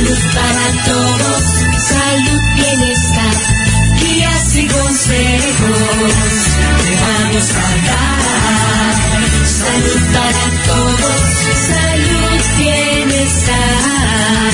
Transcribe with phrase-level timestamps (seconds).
[0.00, 1.44] Salud para todos,
[1.78, 3.36] salud, bienestar,
[4.00, 5.78] guías y consejos
[6.84, 8.94] te vamos a dar.
[9.44, 11.20] Salud para todos,
[11.68, 14.52] salud, bienestar,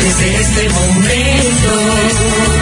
[0.00, 2.59] desde este momento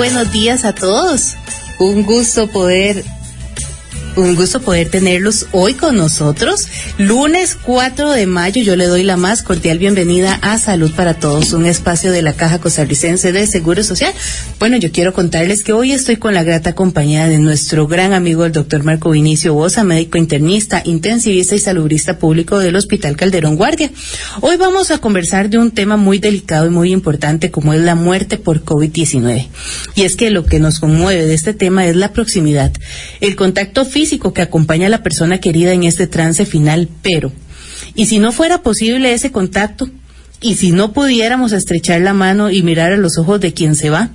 [0.00, 1.34] buenos días a todos.
[1.78, 3.04] Un gusto poder
[4.16, 6.66] un gusto poder tenerlos hoy con nosotros.
[6.98, 11.52] Lunes 4 de mayo, yo le doy la más cordial bienvenida a Salud para Todos,
[11.52, 14.12] un espacio de la Caja Costarricense de Seguro Social.
[14.58, 18.44] Bueno, yo quiero contarles que hoy estoy con la grata compañía de nuestro gran amigo,
[18.44, 23.90] el doctor Marco Vinicio Bosa, médico internista, intensivista y salubrista público del Hospital Calderón Guardia.
[24.40, 27.94] Hoy vamos a conversar de un tema muy delicado y muy importante como es la
[27.94, 29.48] muerte por COVID-19.
[29.94, 32.72] Y es que lo que nos conmueve de este tema es la proximidad,
[33.20, 37.30] el contacto físico físico que acompaña a la persona querida en este trance final, pero,
[37.94, 39.90] ¿y si no fuera posible ese contacto?
[40.40, 43.90] ¿Y si no pudiéramos estrechar la mano y mirar a los ojos de quien se
[43.90, 44.08] va?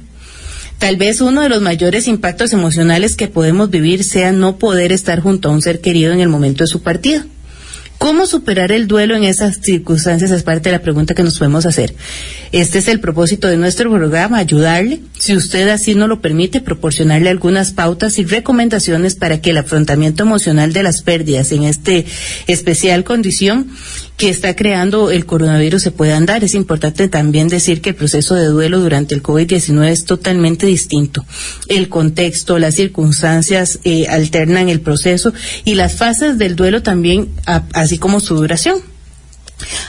[0.79, 5.19] Tal vez uno de los mayores impactos emocionales que podemos vivir sea no poder estar
[5.19, 7.27] junto a un ser querido en el momento de su partida.
[7.97, 10.29] ¿Cómo superar el duelo en esas circunstancias?
[10.31, 11.95] Es parte de la pregunta que nos podemos hacer.
[12.51, 17.29] Este es el propósito de nuestro programa, ayudarle, si usted así no lo permite, proporcionarle
[17.29, 22.05] algunas pautas y recomendaciones para que el afrontamiento emocional de las pérdidas en este
[22.47, 23.71] especial condición
[24.17, 26.43] que está creando el coronavirus se puedan dar.
[26.43, 31.25] Es importante también decir que el proceso de duelo durante el COVID-19 es totalmente distinto.
[31.67, 35.33] El contexto, las circunstancias eh, alternan el proceso
[35.65, 38.79] y las fases del duelo también, a, así como su duración.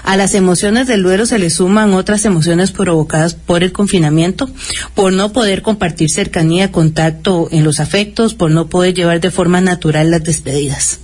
[0.05, 4.49] A las emociones del duelo se le suman otras emociones provocadas por el confinamiento,
[4.95, 9.61] por no poder compartir cercanía, contacto en los afectos, por no poder llevar de forma
[9.61, 11.01] natural las despedidas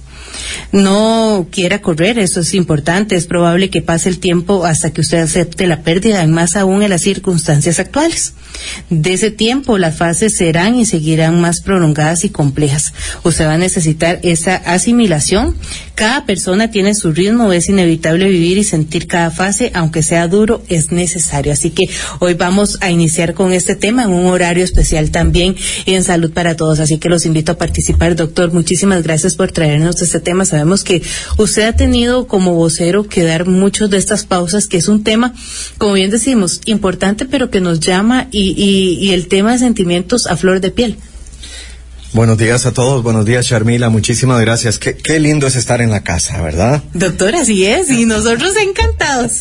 [0.72, 5.18] no quiera correr, eso es importante, es probable que pase el tiempo hasta que usted
[5.18, 8.34] acepte la pérdida, más aún en las circunstancias actuales.
[8.90, 12.92] De ese tiempo las fases serán y seguirán más prolongadas y complejas.
[13.24, 15.56] Usted va a necesitar esa asimilación.
[15.94, 20.62] Cada persona tiene su ritmo, es inevitable vivir y sentir cada fase, aunque sea duro,
[20.68, 21.52] es necesario.
[21.52, 21.84] Así que
[22.18, 25.56] hoy vamos a iniciar con este tema en un horario especial también
[25.86, 26.80] en Salud para Todos.
[26.80, 28.52] Así que los invito a participar, doctor.
[28.52, 30.44] Muchísimas gracias por traernos este tema.
[30.44, 31.02] Sabemos que
[31.36, 35.34] usted ha tenido como vocero que dar muchas de estas pausas, que es un tema,
[35.78, 40.26] como bien decimos, importante, pero que nos llama y, y, y el tema de sentimientos
[40.26, 40.96] a flor de piel.
[42.14, 44.78] Buenos días a todos, buenos días Charmila, muchísimas gracias.
[44.78, 46.82] Qué, qué lindo es estar en la casa, ¿verdad?
[46.92, 49.32] Doctor, así es, y nosotros encantados.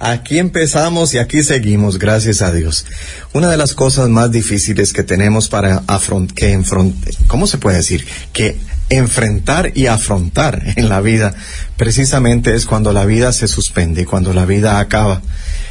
[0.00, 2.86] Aquí empezamos y aquí seguimos, gracias a Dios.
[3.32, 6.94] Una de las cosas más difíciles que tenemos para afrontar, que enfront
[7.26, 8.06] ¿cómo se puede decir?
[8.32, 8.56] Que
[8.90, 11.34] enfrentar y afrontar en la vida
[11.76, 15.20] precisamente es cuando la vida se suspende, cuando la vida acaba.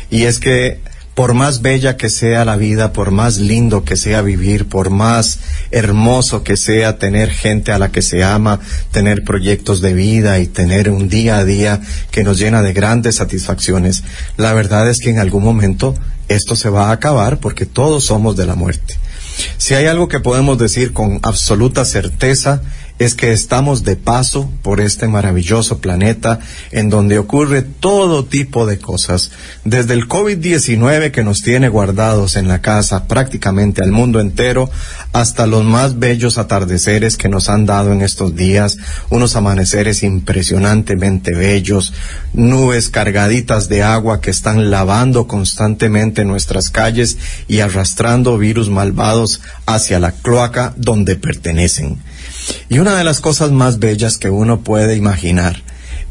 [0.09, 0.81] Y es que
[1.17, 5.39] por más bella que sea la vida, por más lindo que sea vivir, por más
[5.71, 8.59] hermoso que sea tener gente a la que se ama,
[8.91, 13.15] tener proyectos de vida y tener un día a día que nos llena de grandes
[13.15, 14.03] satisfacciones,
[14.37, 15.95] la verdad es que en algún momento
[16.27, 18.93] esto se va a acabar porque todos somos de la muerte.
[19.57, 22.61] Si hay algo que podemos decir con absoluta certeza
[22.99, 26.39] es que estamos de paso por este maravilloso planeta
[26.71, 29.31] en donde ocurre todo tipo de cosas,
[29.65, 34.69] desde el COVID-19 que nos tiene guardados en la casa prácticamente al mundo entero,
[35.13, 38.77] hasta los más bellos atardeceres que nos han dado en estos días,
[39.09, 41.93] unos amaneceres impresionantemente bellos,
[42.33, 49.99] nubes cargaditas de agua que están lavando constantemente nuestras calles y arrastrando virus malvados hacia
[49.99, 51.99] la cloaca donde pertenecen.
[52.69, 55.61] Y una de las cosas más bellas que uno puede imaginar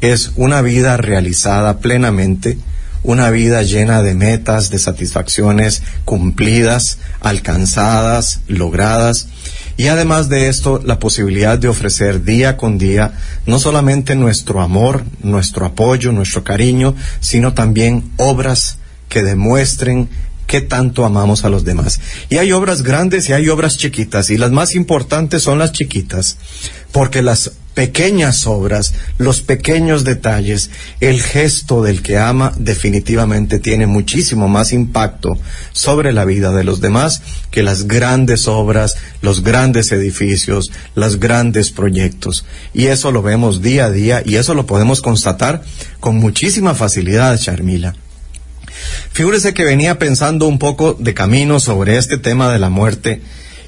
[0.01, 2.59] es una vida realizada plenamente,
[3.03, 9.29] una vida llena de metas, de satisfacciones cumplidas, alcanzadas, logradas,
[9.79, 13.13] y además de esto, la posibilidad de ofrecer día con día
[13.45, 18.79] no solamente nuestro amor, nuestro apoyo, nuestro cariño, sino también obras
[19.11, 20.09] que demuestren
[20.47, 22.01] qué tanto amamos a los demás.
[22.29, 26.39] Y hay obras grandes y hay obras chiquitas, y las más importantes son las chiquitas,
[26.93, 30.71] porque las pequeñas obras, los pequeños detalles,
[31.01, 35.39] el gesto del que ama definitivamente tiene muchísimo más impacto
[35.73, 37.21] sobre la vida de los demás
[37.51, 42.47] que las grandes obras, los grandes edificios, los grandes proyectos.
[42.73, 45.63] Y eso lo vemos día a día y eso lo podemos constatar
[46.01, 47.95] con muchísima facilidad, Charmila.
[49.13, 53.21] Figúrese que venía pensando un poco de camino sobre este tema de la muerte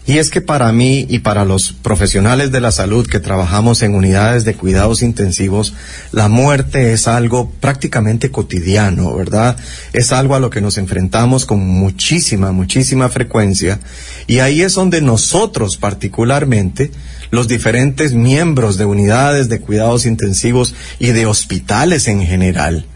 [0.09, 3.95] y es que para mí y para los profesionales de la salud que trabajamos en
[3.95, 5.75] unidades de cuidados intensivos,
[6.13, 9.59] la muerte es algo prácticamente cotidiano, ¿verdad?
[9.93, 13.81] Es algo a lo que nos enfrentamos con muchísima, muchísima frecuencia.
[14.27, 16.91] Y ahí es donde nosotros particularmente,
[17.31, 22.87] los diferentes miembros de unidades de cuidados intensivos y de hospitales en general,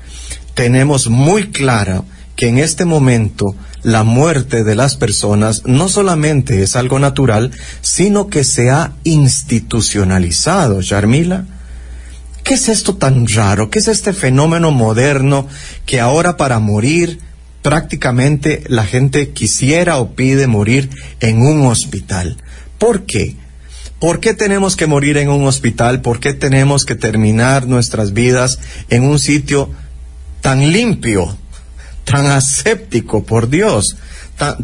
[0.54, 6.76] tenemos muy claro que en este momento la muerte de las personas no solamente es
[6.76, 7.50] algo natural,
[7.80, 11.46] sino que se ha institucionalizado, Charmila.
[12.44, 13.70] ¿Qué es esto tan raro?
[13.70, 15.46] ¿Qué es este fenómeno moderno
[15.86, 17.20] que ahora para morir
[17.62, 20.90] prácticamente la gente quisiera o pide morir
[21.20, 22.36] en un hospital?
[22.78, 23.36] ¿Por qué?
[24.00, 26.00] ¿Por qué tenemos que morir en un hospital?
[26.00, 28.58] ¿Por qué tenemos que terminar nuestras vidas
[28.90, 29.70] en un sitio
[30.40, 31.38] tan limpio,
[32.04, 33.96] tan aséptico, por Dios,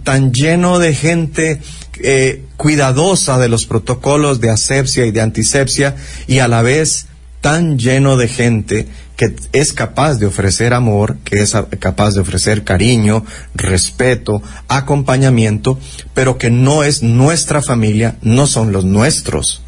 [0.05, 1.61] tan, lleno de gente
[2.02, 5.96] eh, cuidadosa de los protocolos de asepsia y de antisepsia
[6.26, 7.06] y a la vez
[7.40, 12.62] tan lleno de gente que es capaz de ofrecer amor, que es capaz de ofrecer
[12.62, 13.25] cariño,
[13.55, 15.79] respeto, acompañamiento,
[16.14, 19.62] pero que no es nuestra familia, no son los nuestros,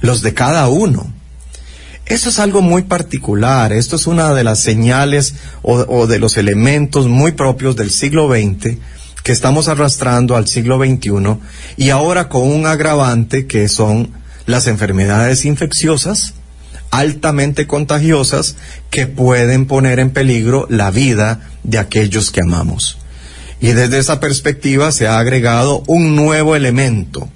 [0.00, 1.12] los de cada uno.
[2.06, 7.08] Eso es algo muy particular, esto es una de las señales o, de los elementos
[7.08, 8.76] muy propios del siglo XX
[9.22, 11.38] que estamos arrastrando al siglo XXI
[11.78, 14.10] y ahora con un agravante que son
[14.44, 16.34] las enfermedades infecciosas
[16.90, 18.54] altamente contagiosas
[18.90, 22.98] que pueden poner en peligro la vida de aquellos que amamos.
[23.60, 27.28] Y desde esa perspectiva se ha agregado un nuevo elemento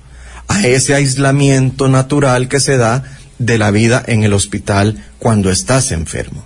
[0.47, 3.03] a ese aislamiento natural que se da
[3.39, 6.45] de la vida en el hospital cuando estás enfermo.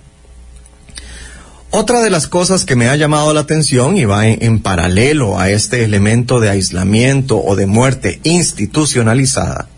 [1.75, 5.49] Otra de las cosas que me ha llamado la atención y va en, paralelo a
[5.49, 9.69] este elemento de aislamiento o de muerte institucionalizada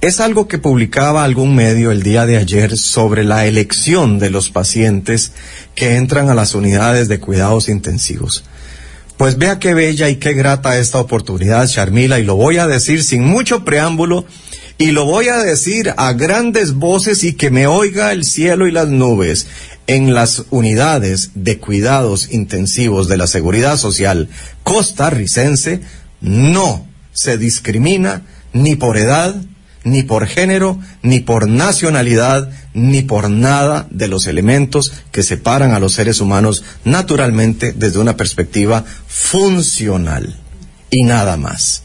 [0.00, 4.50] es algo que publicaba algún medio el día de ayer sobre la elección de los
[4.50, 5.32] pacientes
[5.74, 8.44] que entran a las unidades de cuidados intensivos.
[9.16, 13.02] Pues vea qué bella y qué grata esta oportunidad, Charmila, y lo voy a decir
[13.02, 14.24] sin mucho preámbulo
[14.78, 18.70] y lo voy a decir a grandes voces y que me oiga el cielo y
[18.70, 19.48] las nubes.
[19.88, 24.28] En las unidades de cuidados intensivos de la seguridad social
[24.62, 25.80] costarricense
[26.20, 28.22] no se discrimina
[28.52, 29.34] ni por edad,
[29.82, 35.80] ni por género, ni por nacionalidad, ni por nada de los elementos que separan a
[35.80, 40.38] los seres humanos naturalmente desde una perspectiva funcional.
[40.90, 41.82] Y nada más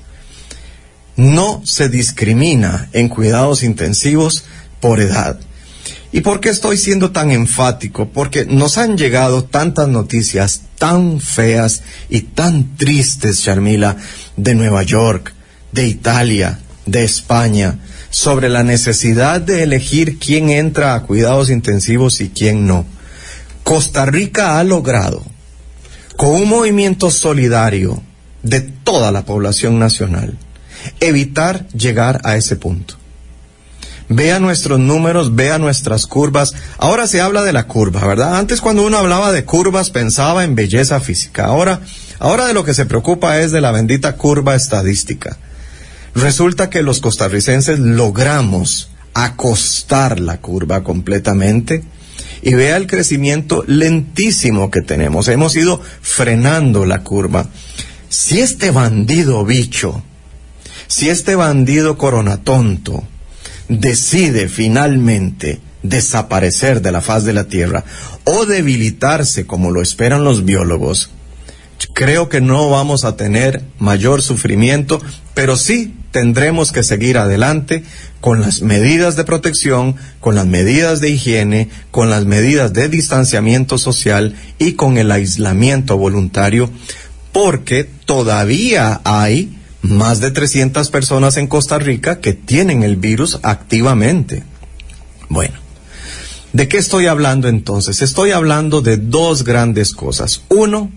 [1.15, 4.45] no se discrimina en cuidados intensivos
[4.79, 5.39] por edad.
[6.11, 8.07] ¿Y por qué estoy siendo tan enfático?
[8.09, 13.97] Porque nos han llegado tantas noticias tan feas y tan tristes, Charmila,
[14.37, 15.33] de Nueva York,
[15.71, 17.79] de Italia, de España,
[18.11, 22.85] sobre la necesidad de elegir quién entra a cuidados intensivos y quién no.
[23.63, 25.23] Costa Rica ha logrado,
[26.15, 28.03] con un movimiento solidario
[28.43, 30.37] de toda la población nacional,
[30.99, 32.95] evitar llegar a ese punto.
[34.09, 36.53] Vea nuestros números, vea nuestras curvas.
[36.77, 38.37] Ahora se habla de la curva, ¿verdad?
[38.37, 41.45] Antes cuando uno hablaba de curvas pensaba en belleza física.
[41.45, 41.81] Ahora,
[42.19, 45.37] ahora de lo que se preocupa es de la bendita curva estadística.
[46.15, 51.83] Resulta que los costarricenses logramos acostar la curva completamente
[52.41, 55.27] y vea el crecimiento lentísimo que tenemos.
[55.27, 57.47] Hemos ido frenando la curva.
[58.09, 60.03] Si este bandido bicho
[60.87, 63.03] si este bandido coronatonto
[63.69, 67.83] decide finalmente desaparecer de la faz de la Tierra
[68.23, 71.09] o debilitarse como lo esperan los biólogos,
[71.93, 75.01] creo que no vamos a tener mayor sufrimiento,
[75.33, 77.83] pero sí tendremos que seguir adelante
[78.21, 83.77] con las medidas de protección, con las medidas de higiene, con las medidas de distanciamiento
[83.77, 86.69] social y con el aislamiento voluntario,
[87.31, 94.43] porque todavía hay más de 300 personas en Costa Rica que tienen el virus activamente.
[95.29, 95.59] Bueno,
[96.53, 98.01] ¿de qué estoy hablando entonces?
[98.01, 100.41] Estoy hablando de dos grandes cosas.
[100.49, 100.89] Uno,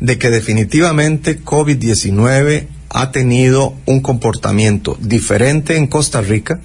[0.00, 6.60] de que definitivamente COVID-19 ha tenido un comportamiento diferente en Costa Rica,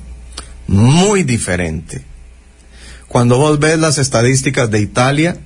[0.67, 2.03] muy diferente.
[3.07, 5.37] Cuando vos ves las estadísticas de Italia,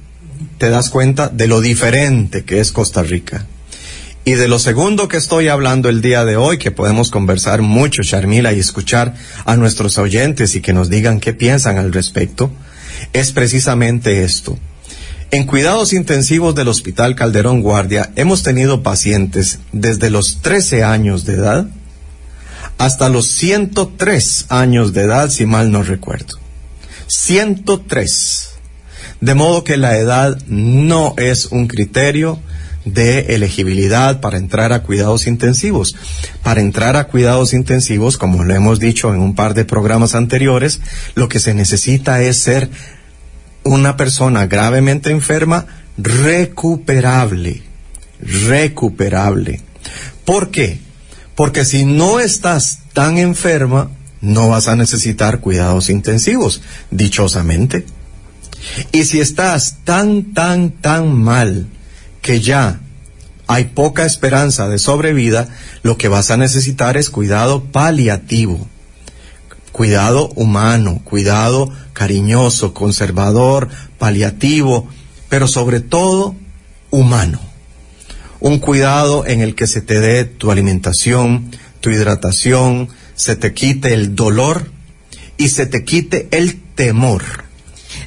[0.57, 3.45] te das cuenta de lo diferente que es Costa Rica.
[4.27, 8.03] Y de lo segundo que estoy hablando el día de hoy, que podemos conversar mucho,
[8.03, 9.13] Charmila, y escuchar
[9.45, 12.51] a nuestros oyentes y que nos digan qué piensan al respecto,
[13.13, 14.59] es precisamente esto.
[15.31, 21.35] En cuidados intensivos del Hospital Calderón Guardia hemos tenido pacientes desde los 13 años de
[21.35, 21.67] edad
[22.77, 26.37] hasta los 103 años de edad, si mal no recuerdo.
[27.07, 28.49] 103.
[29.21, 32.41] De modo que la edad no es un criterio
[32.93, 35.95] de elegibilidad para entrar a cuidados intensivos.
[36.43, 40.81] Para entrar a cuidados intensivos, como lo hemos dicho en un par de programas anteriores,
[41.15, 42.69] lo que se necesita es ser
[43.63, 45.65] una persona gravemente enferma
[45.97, 47.63] recuperable.
[48.21, 49.61] Recuperable.
[50.25, 50.79] ¿Por qué?
[51.35, 53.91] Porque si no estás tan enferma,
[54.21, 57.85] no vas a necesitar cuidados intensivos, dichosamente.
[58.91, 61.67] Y si estás tan, tan, tan mal
[62.27, 62.81] que ya
[63.47, 65.47] hay poca esperanza de sobrevida,
[65.81, 68.67] lo que vas a necesitar es cuidado paliativo,
[69.71, 74.89] cuidado humano, cuidado cariñoso, conservador, paliativo,
[75.29, 76.35] pero sobre todo
[76.91, 77.39] humano.
[78.41, 83.93] Un cuidado en el que se te dé tu alimentación, tu hidratación, se te quite
[83.93, 84.69] el dolor
[85.37, 87.46] y se te quite el temor.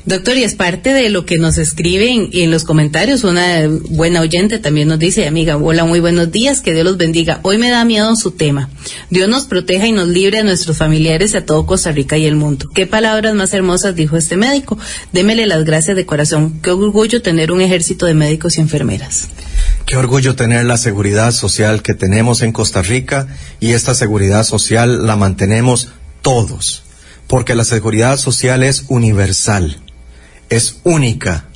[0.06, 3.22] Doctor, y es parte de lo que nos escriben en los comentarios.
[3.22, 7.40] Una buena oyente también nos dice, amiga, hola, muy buenos días, que Dios los bendiga.
[7.42, 8.70] Hoy me da miedo su tema.
[9.10, 12.26] Dios nos proteja y nos libre a nuestros familiares y a todo Costa Rica y
[12.26, 12.70] el mundo.
[12.74, 14.78] Qué palabras más hermosas dijo este médico.
[15.12, 16.60] Démele las gracias de corazón.
[16.62, 19.28] Qué orgullo tener un ejército de médicos y enfermeras.
[19.86, 23.26] Qué orgullo tener la seguridad social que tenemos en Costa Rica
[23.58, 25.88] y esta seguridad social la mantenemos
[26.22, 26.84] todos,
[27.26, 29.80] porque la seguridad social es universal,
[30.50, 31.46] es única,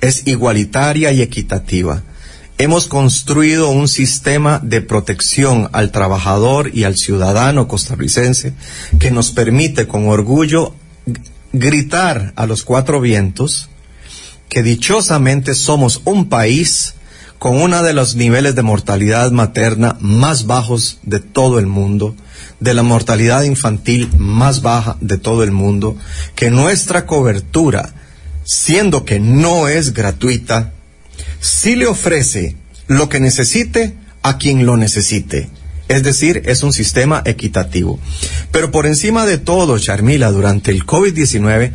[0.00, 2.02] es igualitaria y equitativa.
[2.58, 8.52] Hemos construido un sistema de protección al trabajador y al ciudadano costarricense
[8.98, 10.74] que nos permite con orgullo
[11.52, 13.68] gritar a los cuatro vientos
[14.48, 16.94] que dichosamente somos un país
[17.38, 22.14] con uno de los niveles de mortalidad materna más bajos de todo el mundo,
[22.60, 25.96] de la mortalidad infantil más baja de todo el mundo,
[26.36, 27.94] que nuestra cobertura,
[28.52, 30.72] siendo que no es gratuita,
[31.40, 32.56] sí le ofrece
[32.86, 35.48] lo que necesite a quien lo necesite.
[35.88, 37.98] Es decir, es un sistema equitativo.
[38.50, 41.72] Pero por encima de todo, Charmila, durante el COVID-19,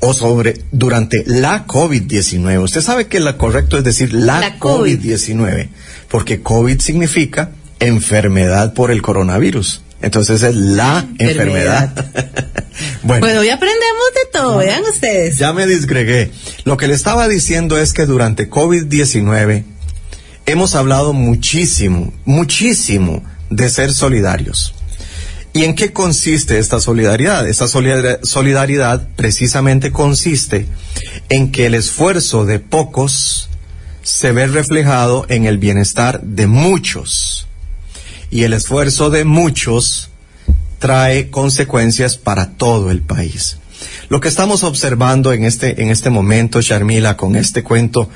[0.00, 2.62] o sobre durante la COVID-19.
[2.62, 4.98] Usted sabe que lo correcto es decir la, La COVID.
[4.98, 5.68] COVID-19,
[6.10, 9.82] porque COVID significa enfermedad por el coronavirus.
[10.04, 11.92] Entonces es la enfermedad.
[11.96, 12.54] Enfermedad.
[13.02, 15.38] bueno, Bueno, hoy aprendemos de todo, vean ustedes.
[15.38, 16.30] ya me disgregué.
[16.64, 19.64] Lo que le estaba diciendo es que durante COVID-19
[20.46, 24.74] hemos hablado muchísimo, muchísimo de ser solidarios.
[25.54, 27.46] ¿Y en qué consiste esta solidaridad?
[27.48, 30.66] Esta solidar- solidaridad precisamente consiste
[31.28, 33.48] en que el esfuerzo de pocos
[34.02, 37.43] se ve reflejado en el bienestar de muchos.
[38.34, 40.10] Y el esfuerzo de muchos
[40.80, 43.58] trae consecuencias para todo el país.
[44.08, 48.10] Lo que estamos observando en este, en este momento, Sharmila, con este cuento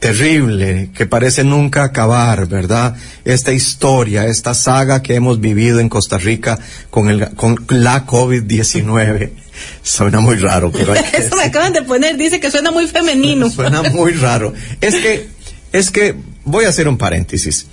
[0.00, 2.96] terrible que parece nunca acabar, ¿verdad?
[3.24, 6.58] Esta historia, esta saga que hemos vivido en Costa Rica
[6.90, 9.30] con, el, con la COVID-19.
[9.84, 12.88] Suena muy raro, pero hay que Eso me acaban de poner, dice que suena muy
[12.88, 13.48] femenino.
[13.48, 14.52] Suena muy raro.
[14.80, 15.28] Es que,
[15.72, 17.66] es que, voy a hacer un paréntesis.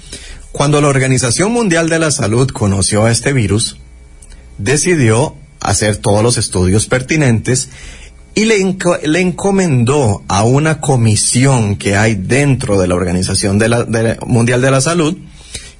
[0.52, 3.78] Cuando la Organización Mundial de la Salud conoció a este virus,
[4.58, 7.70] decidió hacer todos los estudios pertinentes
[8.34, 13.60] y le, enco- le encomendó a una comisión que hay dentro de la Organización
[14.26, 15.18] Mundial de la Salud,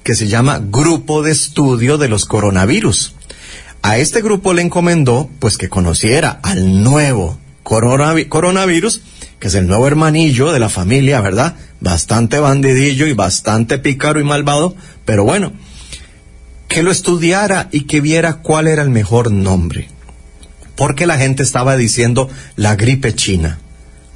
[0.02, 3.14] que se llama Grupo de Estudio de los Coronavirus.
[3.82, 9.02] A este grupo le encomendó, pues, que conociera al nuevo coronavi- coronavirus,
[9.38, 11.54] que es el nuevo hermanillo de la familia, ¿verdad?
[11.80, 15.52] Bastante bandidillo y bastante pícaro y malvado, pero bueno,
[16.66, 19.88] que lo estudiara y que viera cuál era el mejor nombre.
[20.76, 23.58] Porque la gente estaba diciendo la gripe china,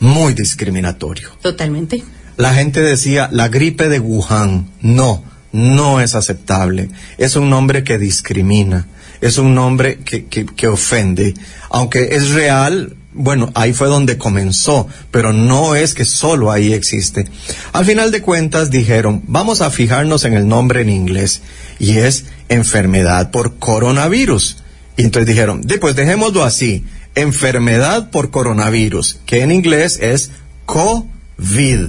[0.00, 1.28] muy discriminatorio.
[1.42, 2.02] Totalmente.
[2.38, 4.70] La gente decía la gripe de Wuhan.
[4.80, 6.88] No, no es aceptable.
[7.18, 8.86] Es un nombre que discrimina.
[9.20, 11.34] Es un nombre que, que, que ofende.
[11.70, 17.26] Aunque es real, bueno, ahí fue donde comenzó, pero no es que solo ahí existe.
[17.72, 21.42] Al final de cuentas dijeron, vamos a fijarnos en el nombre en inglés,
[21.78, 24.58] y es enfermedad por coronavirus.
[24.96, 30.30] Y entonces dijeron, pues dejémoslo así, enfermedad por coronavirus, que en inglés es
[30.66, 31.88] COVID.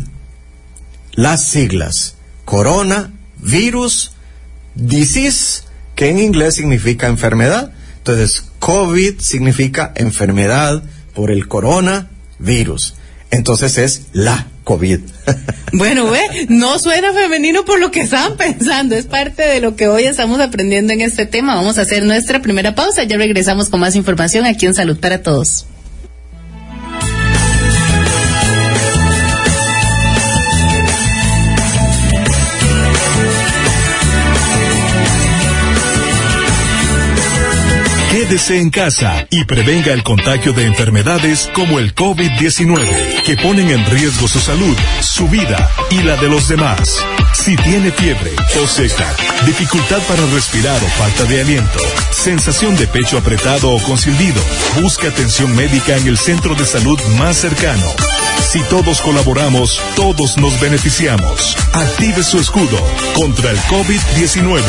[1.14, 2.16] Las siglas,
[2.46, 4.12] coronavirus,
[4.76, 5.64] disease,
[5.96, 7.72] que en inglés significa enfermedad.
[8.00, 10.84] Entonces, COVID significa enfermedad
[11.14, 12.96] por el coronavirus.
[13.32, 15.00] Entonces es la COVID.
[15.76, 19.88] Bueno, ve, no suena femenino por lo que estaban pensando, es parte de lo que
[19.88, 21.56] hoy estamos aprendiendo en este tema.
[21.56, 25.24] Vamos a hacer nuestra primera pausa, ya regresamos con más información aquí en Salud para
[25.24, 25.66] Todos.
[38.34, 44.28] En casa y prevenga el contagio de enfermedades como el COVID-19, que ponen en riesgo
[44.28, 46.98] su salud, su vida y la de los demás.
[47.34, 49.08] Si tiene fiebre, tos seca,
[49.46, 54.42] dificultad para respirar o falta de aliento, sensación de pecho apretado o con silbido,
[54.82, 57.86] busque atención médica en el centro de salud más cercano.
[58.50, 61.56] Si todos colaboramos, todos nos beneficiamos.
[61.72, 62.80] Active su escudo
[63.14, 64.60] contra el COVID-19.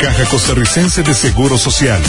[0.00, 2.00] Caja Costarricense de Seguro Social.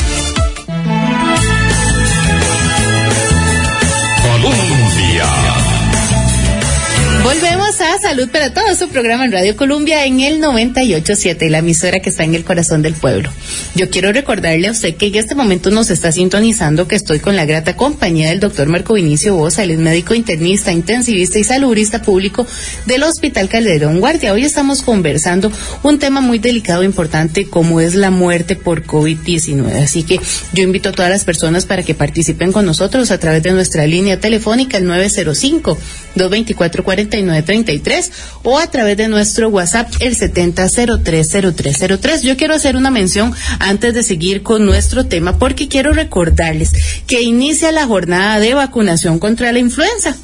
[7.34, 12.02] Volvemos a Salud para Todos, su programa en Radio Colombia en el 98.7, la emisora
[12.02, 13.30] que está en el corazón del pueblo.
[13.74, 17.38] Yo quiero recordarle a usted que en este momento nos está sintonizando que estoy con
[17.38, 22.46] la grata compañía del doctor Marco Vinicio Bosa, él médico internista, intensivista y saludista público
[22.86, 24.34] del Hospital Calderón Guardia.
[24.34, 29.82] Hoy estamos conversando un tema muy delicado e importante como es la muerte por COVID-19.
[29.82, 30.20] Así que
[30.52, 33.88] yo invito a todas las personas para que participen con nosotros a través de nuestra
[33.88, 35.78] línea telefónica el 905
[36.16, 36.84] 224
[37.26, 38.12] 4933
[38.44, 42.22] o a través de nuestro WhatsApp el 70030303.
[42.22, 46.72] Yo quiero hacer una mención antes de seguir con nuestro tema porque quiero recordarles
[47.08, 50.16] que inicia la jornada de vacunación contra la influenza.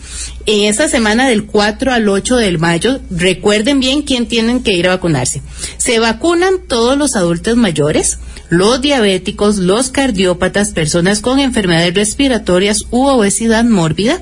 [0.46, 4.88] En esta semana del 4 al 8 de mayo, recuerden bien quién tienen que ir
[4.88, 5.42] a vacunarse.
[5.78, 13.06] Se vacunan todos los adultos mayores, los diabéticos, los cardiópatas, personas con enfermedades respiratorias u
[13.06, 14.22] obesidad mórbida,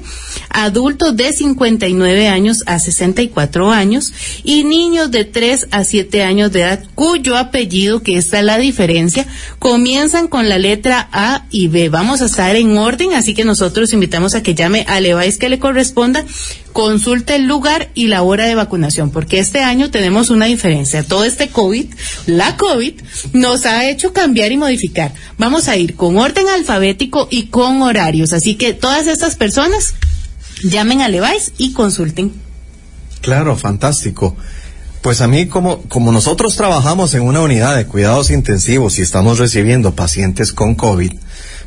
[0.50, 6.62] adultos de 59 años a 64 años y niños de 3 a 7 años de
[6.62, 9.28] edad cuyo apellido, que está la diferencia,
[9.60, 11.90] comienzan con la letra A y B.
[11.90, 15.50] Vamos a estar en orden, así que nosotros invitamos a que llame al EVAIS que
[15.50, 16.26] le corresponda,
[16.76, 21.04] consulte el lugar y la hora de vacunación, porque este año tenemos una diferencia.
[21.04, 21.86] Todo este COVID,
[22.26, 22.96] la COVID,
[23.32, 25.14] nos ha hecho cambiar y modificar.
[25.38, 28.34] Vamos a ir con orden alfabético y con horarios.
[28.34, 29.94] Así que todas estas personas
[30.64, 32.34] llamen a Levi's y consulten.
[33.22, 34.36] Claro, fantástico.
[35.02, 39.40] Pues a mí, como, como nosotros trabajamos en una unidad de cuidados intensivos y estamos
[39.40, 41.14] recibiendo pacientes con COVID,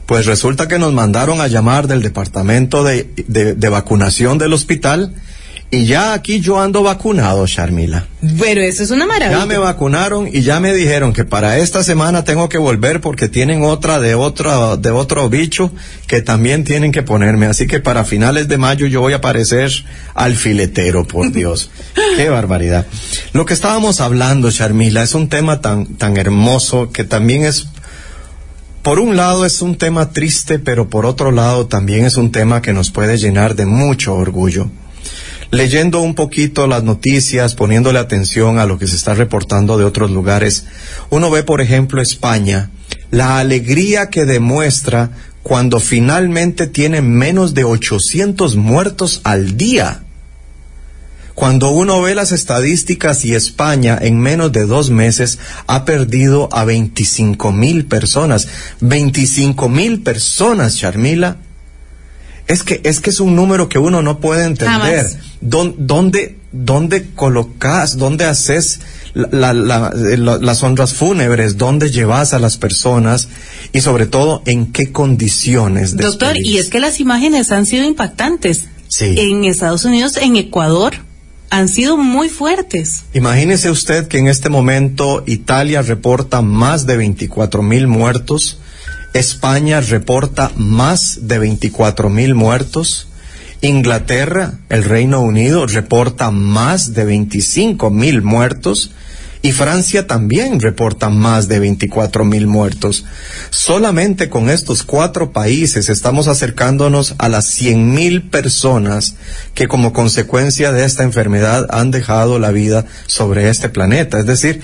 [0.09, 5.15] pues resulta que nos mandaron a llamar del departamento de, de, de vacunación del hospital
[5.71, 8.07] y ya aquí yo ando vacunado, Charmila.
[8.23, 9.41] Bueno, eso es una maravilla.
[9.41, 13.29] Ya me vacunaron y ya me dijeron que para esta semana tengo que volver porque
[13.29, 15.71] tienen otra de otra de otro bicho
[16.07, 17.45] que también tienen que ponerme.
[17.45, 19.71] Así que para finales de mayo yo voy a aparecer
[20.15, 21.71] alfiletero, por Dios.
[22.17, 22.87] Qué barbaridad.
[23.35, 27.67] Lo que estábamos hablando, Charmila, es un tema tan tan hermoso que también es
[28.83, 32.63] por un lado es un tema triste, pero por otro lado también es un tema
[32.63, 34.71] que nos puede llenar de mucho orgullo
[35.51, 40.11] leyendo un poquito las noticias, poniéndole atención a lo que se está reportando de otros
[40.11, 40.67] lugares,
[41.11, 42.71] uno ve, por ejemplo, España,
[43.11, 45.11] la alegría que demuestra
[45.43, 50.03] cuando finalmente tiene menos de 800 muertos al día.
[51.39, 56.65] Cuando uno ve las estadísticas y España en menos de dos meses ha perdido a
[56.65, 58.49] 25 mil personas,
[58.81, 61.37] 25 mil personas, Charmila,
[62.49, 65.07] es que, es que es un número que uno no puede entender.
[65.41, 68.81] ¿Dónde, dónde colocas, dónde haces
[69.15, 73.29] la, la, la, las honras fúnebres, dónde llevas a las personas
[73.73, 75.97] y sobre todo en qué condiciones.
[75.97, 78.65] Doctor, y es que las imágenes han sido impactantes.
[78.89, 79.15] Sí.
[79.17, 81.07] En Estados Unidos, en Ecuador,
[81.51, 83.05] han sido muy fuertes.
[83.15, 88.59] Imagínese usted que en este momento Italia reporta más de 24 mil muertos,
[89.15, 93.09] España reporta más de 24 mil muertos.
[93.61, 98.93] Inglaterra, el Reino Unido, reporta más de 25 mil muertos.
[99.41, 103.05] Y Francia también reporta más de 24 mil muertos.
[103.51, 109.15] Solamente con estos cuatro países estamos acercándonos a las 100 mil personas
[109.55, 114.19] que como consecuencia de esta enfermedad han dejado la vida sobre este planeta.
[114.19, 114.61] Es decir,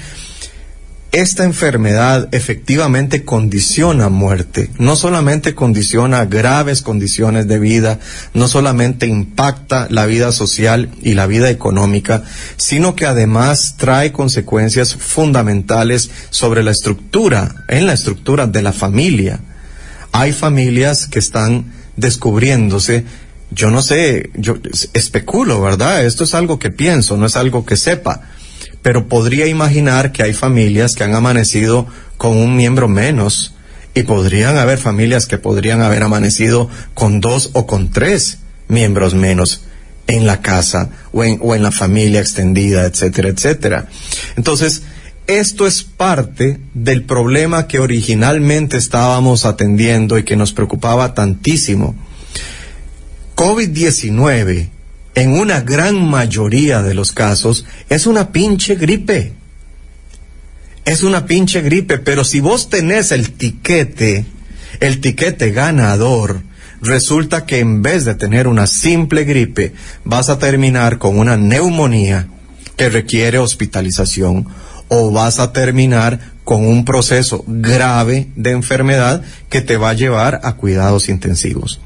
[1.14, 8.00] esta enfermedad efectivamente condiciona muerte, no solamente condiciona graves condiciones de vida,
[8.34, 12.24] no solamente impacta la vida social y la vida económica,
[12.56, 19.38] sino que además trae consecuencias fundamentales sobre la estructura, en la estructura de la familia.
[20.10, 23.04] Hay familias que están descubriéndose
[23.50, 24.56] yo no sé, yo
[24.94, 26.04] especulo, ¿verdad?
[26.04, 28.22] Esto es algo que pienso, no es algo que sepa
[28.84, 31.86] pero podría imaginar que hay familias que han amanecido
[32.18, 33.54] con un miembro menos
[33.94, 39.62] y podrían haber familias que podrían haber amanecido con dos o con tres miembros menos
[40.06, 43.88] en la casa o en, la familia extendida, etcétera, etcétera.
[44.36, 44.82] Entonces,
[45.26, 51.94] esto es parte del problema que originalmente estábamos atendiendo y que nos preocupaba tantísimo.
[53.34, 54.73] COVID-19
[55.14, 59.32] en una gran mayoría de los casos, es una pinche gripe.
[60.84, 64.26] Es una pinche gripe, pero si vos tenés el tiquete,
[64.80, 66.42] el tiquete ganador,
[66.82, 69.72] resulta que en vez de tener una simple gripe,
[70.04, 72.28] vas a terminar con una neumonía
[72.76, 74.46] que requiere hospitalización
[74.88, 80.40] o vas a terminar con un proceso grave de enfermedad que te va a llevar
[80.44, 81.80] a cuidados intensivos.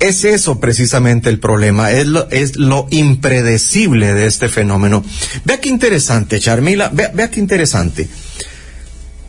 [0.00, 5.04] Es eso precisamente el problema, es lo, es lo impredecible de este fenómeno.
[5.44, 8.08] Vea qué interesante, Charmila, vea, vea qué interesante.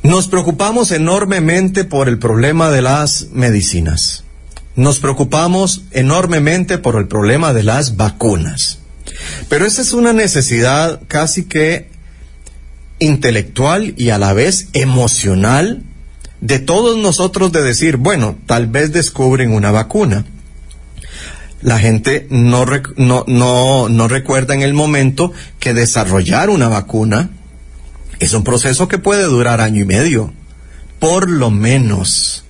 [0.03, 4.23] Nos preocupamos enormemente por el problema de las medicinas.
[4.75, 8.79] Nos preocupamos enormemente por el problema de las vacunas.
[9.49, 11.89] Pero esa es una necesidad casi que
[12.99, 15.83] intelectual y a la vez emocional
[16.41, 20.25] de todos nosotros de decir, bueno, tal vez descubren una vacuna
[21.61, 27.31] la gente no, no, no, no recuerda en el momento que desarrollar una vacuna
[28.19, 30.33] es un proceso que puede durar año y medio,
[30.99, 32.43] por lo menos,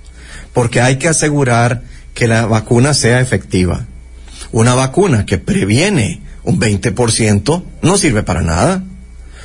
[0.54, 3.86] porque hay que asegurar que la vacuna sea efectiva.
[4.52, 8.84] Una vacuna que previene un 20% no sirve para nada.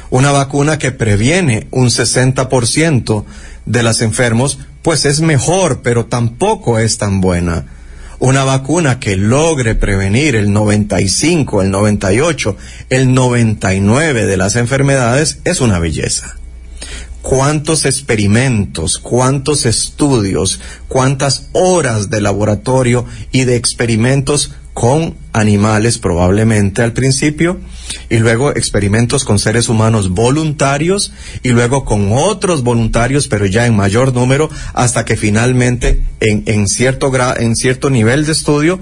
[0.08, 3.24] Una vacuna que previene un 60%
[3.66, 7.66] de los enfermos, pues es mejor, pero tampoco es tan buena
[8.18, 12.56] una vacuna que logre prevenir el 95, el 98,
[12.90, 16.36] el 99 de las enfermedades es una belleza.
[17.22, 26.92] ¿Cuántos experimentos, cuántos estudios, cuántas horas de laboratorio y de experimentos con animales probablemente al
[26.92, 27.60] principio
[28.08, 33.74] y luego experimentos con seres humanos voluntarios y luego con otros voluntarios pero ya en
[33.76, 38.78] mayor número hasta que finalmente en, en cierto en cierto nivel de estudio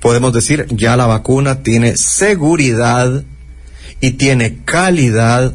[0.00, 3.22] podemos decir ya la vacuna tiene seguridad
[4.00, 5.54] y tiene calidad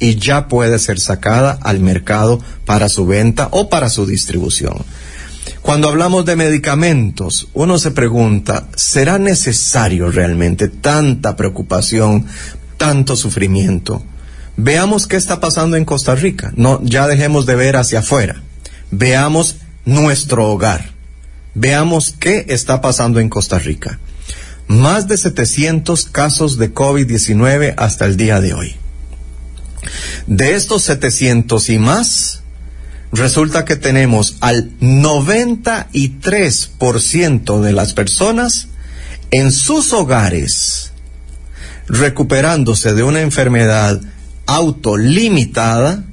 [0.00, 4.84] y ya puede ser sacada al mercado para su venta o para su distribución.
[5.64, 12.26] Cuando hablamos de medicamentos, uno se pregunta, ¿será necesario realmente tanta preocupación,
[12.76, 14.04] tanto sufrimiento?
[14.58, 16.52] Veamos qué está pasando en Costa Rica.
[16.54, 18.42] No, ya dejemos de ver hacia afuera.
[18.90, 20.90] Veamos nuestro hogar.
[21.54, 23.98] Veamos qué está pasando en Costa Rica.
[24.66, 28.76] Más de 700 casos de COVID-19 hasta el día de hoy.
[30.26, 32.43] De estos 700 y más,
[33.14, 38.68] resulta que tenemos al 93% de las personas
[39.30, 40.90] en sus hogares
[41.86, 44.00] recuperándose de una enfermedad
[44.46, 46.04] autolimitada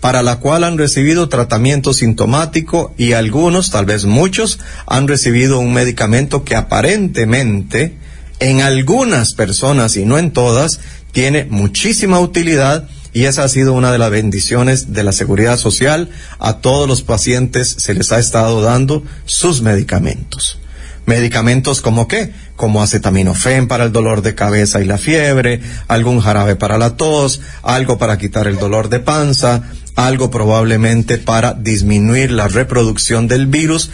[0.00, 5.72] para la cual han recibido tratamiento sintomático y algunos, tal vez muchos, han recibido un
[5.72, 7.96] medicamento que aparentemente
[8.38, 10.80] en algunas personas y no en todas
[11.12, 16.10] tiene muchísima utilidad y esa ha sido una de las bendiciones de la seguridad social.
[16.38, 20.58] A todos los pacientes se les ha estado dando sus medicamentos.
[21.06, 22.34] Medicamentos como qué?
[22.56, 27.40] Como acetaminofén para el dolor de cabeza y la fiebre, algún jarabe para la tos,
[27.62, 29.62] algo para quitar el dolor de panza,
[29.94, 33.92] algo probablemente para disminuir la reproducción del virus.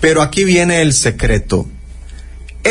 [0.00, 1.68] Pero aquí viene el secreto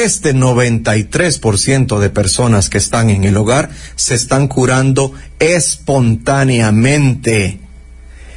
[0.04, 7.60] este 93% de personas que están en el hogar se están curando espontáneamente.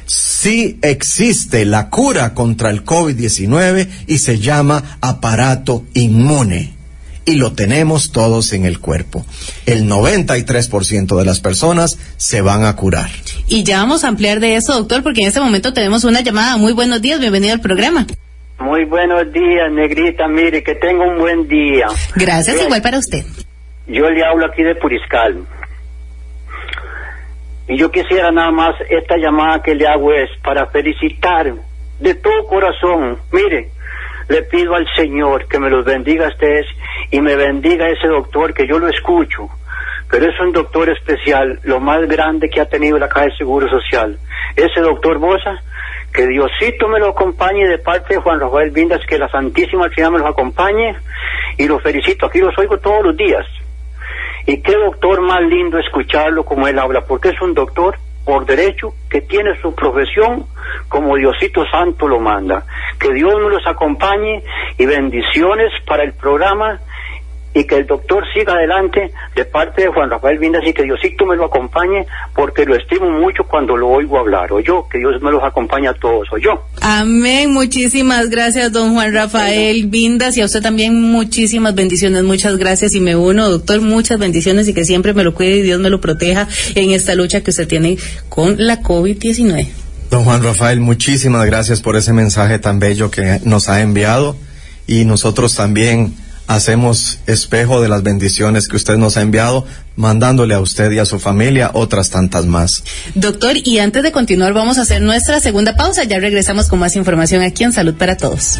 [0.05, 6.79] Sí existe la cura contra el COVID-19 y se llama aparato inmune.
[7.23, 9.23] y lo tenemos todos en el cuerpo.
[9.67, 13.11] El 93% de las personas se van a curar.
[13.47, 16.57] Y ya vamos a ampliar de eso, doctor, porque en este momento tenemos una llamada.
[16.57, 18.07] Muy buenos días, bienvenido al programa.
[18.61, 20.27] Muy buenos días, negrita.
[20.27, 21.87] Mire, que tenga un buen día.
[22.15, 22.67] Gracias, Bien.
[22.67, 23.23] igual para usted.
[23.87, 25.43] Yo le hablo aquí de Puriscal.
[27.67, 31.53] Y yo quisiera nada más, esta llamada que le hago es para felicitar
[31.99, 33.17] de todo corazón.
[33.31, 33.69] Mire,
[34.29, 36.65] le pido al Señor que me los bendiga a ustedes
[37.09, 39.49] y me bendiga ese doctor que yo lo escucho.
[40.09, 43.67] Pero es un doctor especial, lo más grande que ha tenido la Caja de Seguro
[43.69, 44.17] Social.
[44.55, 45.61] Ese doctor Bosa,
[46.13, 50.11] que Diosito me lo acompañe de parte de Juan Rafael Vindas, que la Santísima Trinidad
[50.11, 50.95] me los acompañe
[51.57, 52.25] y lo felicito.
[52.25, 53.45] Aquí los oigo todos los días.
[54.45, 57.95] Y qué doctor más lindo escucharlo como él habla, porque es un doctor
[58.25, 60.45] por derecho que tiene su profesión
[60.87, 62.65] como Diosito Santo lo manda.
[62.99, 64.43] Que Dios me los acompañe
[64.77, 66.79] y bendiciones para el programa
[67.53, 71.25] y que el doctor siga adelante de parte de Juan Rafael Vindas y que Diosito
[71.25, 74.51] me lo acompañe porque lo estimo mucho cuando lo oigo hablar.
[74.53, 76.27] O yo, que Dios me los acompañe a todos.
[76.31, 76.63] O yo.
[76.81, 82.95] Amén, muchísimas gracias, don Juan Rafael Vindas, y a usted también muchísimas bendiciones, muchas gracias,
[82.95, 85.89] y me uno, doctor, muchas bendiciones y que siempre me lo cuide y Dios me
[85.89, 87.97] lo proteja en esta lucha que usted tiene
[88.29, 89.67] con la COVID-19.
[90.09, 94.35] Don Juan Rafael, muchísimas gracias por ese mensaje tan bello que nos ha enviado
[94.85, 96.13] y nosotros también
[96.55, 101.05] hacemos espejo de las bendiciones que usted nos ha enviado, mandándole a usted y a
[101.05, 102.83] su familia otras tantas más.
[103.15, 106.95] Doctor, y antes de continuar vamos a hacer nuestra segunda pausa, ya regresamos con más
[106.95, 108.59] información aquí en Salud para Todos.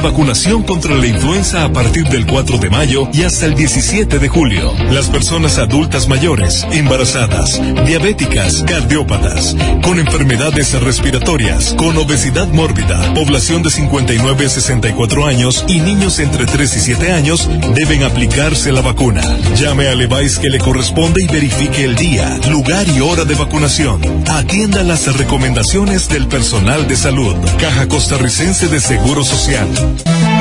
[0.00, 4.28] Vacunación contra la influenza a partir del 4 de mayo y hasta el 17 de
[4.28, 4.72] julio.
[4.90, 13.70] Las personas adultas mayores, embarazadas, diabéticas, cardiópatas, con enfermedades respiratorias, con obesidad mórbida, población de
[13.70, 19.22] 59 a 64 años y niños entre 3 y 7 años deben aplicarse la vacuna.
[19.56, 24.00] Llame al EVAIS que le corresponde y verifique el día, lugar y hora de vacunación.
[24.28, 27.34] Atienda las recomendaciones del personal de salud.
[27.60, 29.68] Caja Costarricense de Seguro Social.
[29.82, 30.31] Música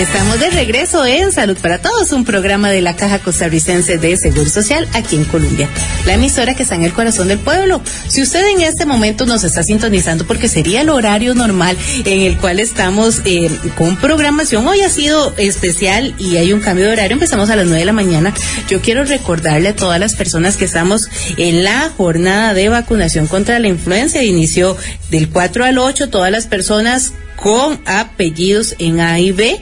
[0.00, 4.48] Estamos de regreso en Salud para Todos, un programa de la Caja Costarricense de Seguro
[4.48, 5.68] Social aquí en Colombia,
[6.06, 7.82] la emisora que está en el corazón del pueblo.
[8.08, 12.38] Si usted en este momento nos está sintonizando, porque sería el horario normal en el
[12.38, 17.12] cual estamos eh, con programación, hoy ha sido especial y hay un cambio de horario,
[17.12, 18.32] empezamos a las 9 de la mañana.
[18.70, 23.58] Yo quiero recordarle a todas las personas que estamos en la jornada de vacunación contra
[23.58, 24.78] la influenza, inició
[25.10, 29.60] del 4 al 8, todas las personas con apellidos en A y B.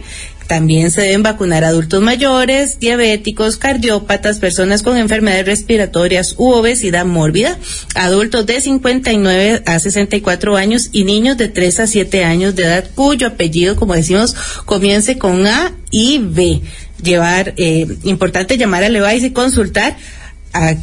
[0.49, 7.59] También se deben vacunar adultos mayores, diabéticos, cardiópatas, personas con enfermedades respiratorias u obesidad mórbida,
[7.95, 12.89] adultos de 59 a 64 años y niños de 3 a 7 años de edad
[12.95, 16.63] cuyo apellido, como decimos, comience con A y B.
[17.03, 19.99] Llevar, eh, importante llamar al EVAIS y consultar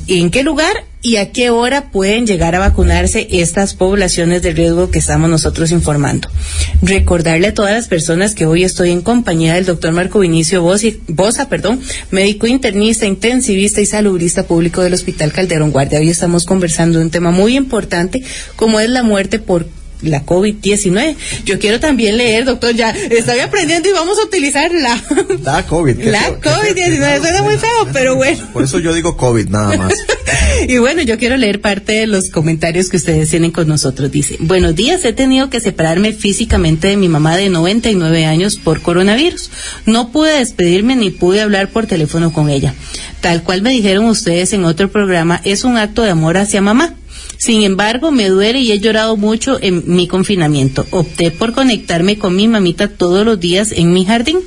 [0.08, 4.90] en qué lugar y a qué hora pueden llegar a vacunarse estas poblaciones de riesgo
[4.90, 6.30] que estamos nosotros informando.
[6.82, 11.48] Recordarle a todas las personas que hoy estoy en compañía del doctor Marco Vinicio Bosa,
[11.48, 16.00] perdón, médico internista, intensivista y salubrista público del Hospital Calderón Guardia.
[16.00, 18.24] Hoy estamos conversando de un tema muy importante
[18.56, 19.68] como es la muerte por
[20.02, 21.16] la COVID-19.
[21.46, 25.02] Yo quiero también leer, doctor, ya estoy aprendiendo y vamos a utilizar la,
[25.44, 26.00] La COVID.
[26.06, 26.98] la feo, qué COVID-19.
[27.00, 27.22] feo.
[27.22, 28.38] Suena muy feo, pero bueno.
[28.54, 29.94] Por eso yo digo COVID nada más.
[30.68, 34.12] Y bueno, yo quiero leer parte de los comentarios que ustedes tienen con nosotros.
[34.12, 38.82] Dice, buenos días, he tenido que separarme físicamente de mi mamá de 99 años por
[38.82, 39.50] coronavirus.
[39.86, 42.74] No pude despedirme ni pude hablar por teléfono con ella.
[43.22, 46.96] Tal cual me dijeron ustedes en otro programa, es un acto de amor hacia mamá.
[47.46, 50.84] Sin embargo, me duele y he llorado mucho en mi confinamiento.
[50.90, 54.40] Opté por conectarme con mi mamita todos los días en mi jardín.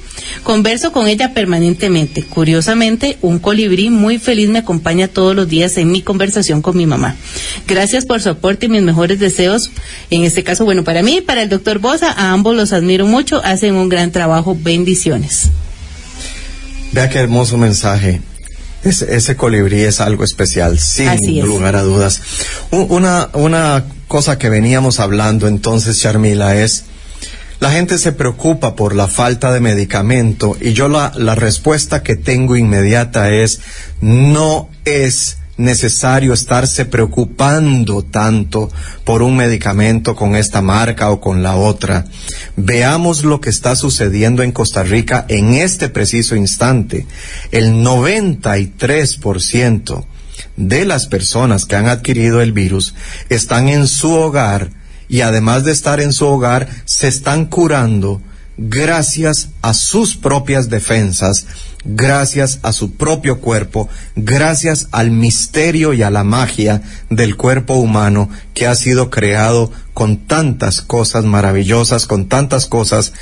[0.43, 2.25] Converso con ella permanentemente.
[2.25, 6.87] Curiosamente, un colibrí muy feliz me acompaña todos los días en mi conversación con mi
[6.87, 7.15] mamá.
[7.69, 9.71] Gracias por su aporte y mis mejores deseos.
[10.11, 13.07] En este caso, bueno, para mí y para el doctor Bosa, a ambos los admiro
[13.07, 13.41] mucho.
[13.45, 14.59] Hacen un gran trabajo.
[14.61, 15.51] Bendiciones.
[16.91, 18.21] Vea qué hermoso mensaje.
[18.85, 21.45] Ese, ese colibrí es algo especial, sin Así es.
[21.45, 22.21] lugar a dudas.
[22.71, 26.85] Una, una cosa que veníamos hablando entonces, Charmila, es
[27.61, 32.15] la gente se preocupa por la falta de medicamento y yo la, la respuesta que
[32.15, 33.61] tengo inmediata es
[34.01, 38.71] no es necesario estarse preocupando tanto
[39.05, 42.07] por un medicamento con esta marca o con la otra.
[42.57, 47.07] Veamos lo que está sucediendo en Costa Rica en este preciso instante.
[47.51, 50.07] El 93%
[50.57, 52.95] de las personas que han adquirido el virus
[53.29, 54.71] están en su hogar
[55.09, 58.21] y además de estar en su hogar, se están curando
[58.59, 61.47] gracias a sus propias defensas,
[61.89, 68.29] gracias a su propio cuerpo, gracias al misterio y a la magia del cuerpo humano
[68.55, 73.13] que ha sido creado con tantas cosas maravillosas, con tantas cosas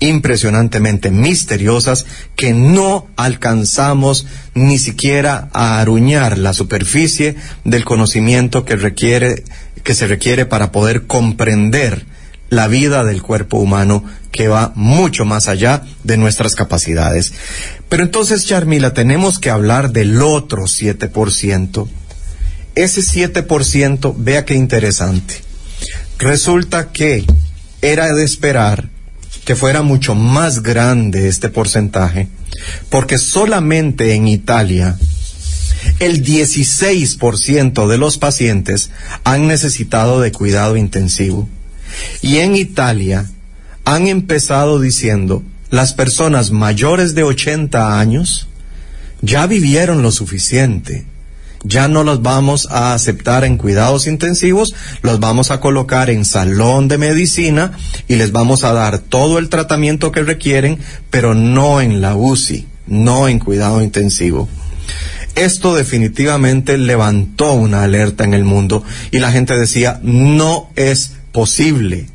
[0.00, 9.44] impresionantemente misteriosas que no alcanzamos ni siquiera a aruñar la superficie del conocimiento que requiere
[9.82, 12.06] que se requiere para poder comprender
[12.50, 17.32] la vida del cuerpo humano que va mucho más allá de nuestras capacidades.
[17.88, 21.88] Pero entonces, Charmila, tenemos que hablar del otro 7%.
[22.74, 25.34] Ese 7%, vea qué interesante.
[26.18, 27.24] Resulta que
[27.82, 28.88] era de esperar
[29.44, 32.28] que fuera mucho más grande este porcentaje,
[32.88, 34.96] porque solamente en Italia
[35.98, 38.90] el 16% de los pacientes
[39.22, 41.48] han necesitado de cuidado intensivo.
[42.22, 43.30] Y en Italia
[43.84, 48.48] han empezado diciendo, las personas mayores de 80 años
[49.20, 51.06] ya vivieron lo suficiente.
[51.66, 56.88] Ya no los vamos a aceptar en cuidados intensivos, los vamos a colocar en salón
[56.88, 57.72] de medicina
[58.06, 60.78] y les vamos a dar todo el tratamiento que requieren,
[61.08, 64.46] pero no en la UCI, no en cuidado intensivo.
[65.34, 72.06] Esto definitivamente levantó una alerta en el mundo y la gente decía, no es posible.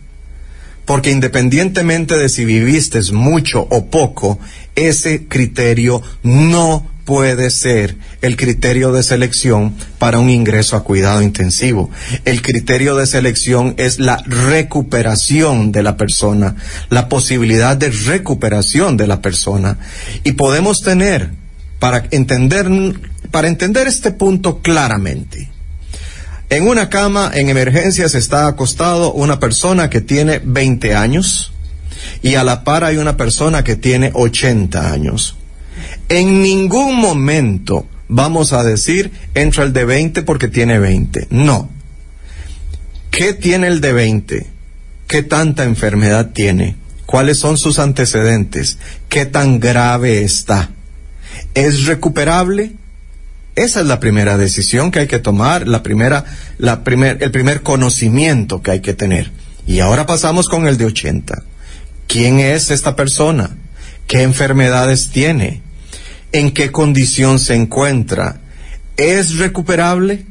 [0.85, 4.39] Porque independientemente de si viviste mucho o poco,
[4.75, 11.91] ese criterio no puede ser el criterio de selección para un ingreso a cuidado intensivo.
[12.23, 16.55] El criterio de selección es la recuperación de la persona,
[16.89, 19.77] la posibilidad de recuperación de la persona.
[20.23, 21.31] Y podemos tener,
[21.79, 22.69] para entender,
[23.31, 25.48] para entender este punto claramente,
[26.49, 31.53] en una cama en emergencias está acostado una persona que tiene 20 años
[32.21, 35.37] y a la par hay una persona que tiene 80 años.
[36.09, 41.27] En ningún momento vamos a decir entra el de 20 porque tiene 20.
[41.29, 41.69] No.
[43.11, 44.47] ¿Qué tiene el de 20?
[45.07, 46.75] ¿Qué tanta enfermedad tiene?
[47.05, 48.77] ¿Cuáles son sus antecedentes?
[49.07, 50.69] ¿Qué tan grave está?
[51.53, 52.73] ¿Es recuperable?
[53.59, 56.23] Esa es la primera decisión que hay que tomar, la primera,
[56.59, 59.31] la primer, el primer conocimiento que hay que tener.
[59.67, 61.43] Y ahora pasamos con el de 80.
[62.07, 63.57] ¿Quién es esta persona?
[64.07, 65.61] ¿Qué enfermedades tiene?
[66.31, 68.39] ¿En qué condición se encuentra?
[68.95, 70.25] ¿Es recuperable?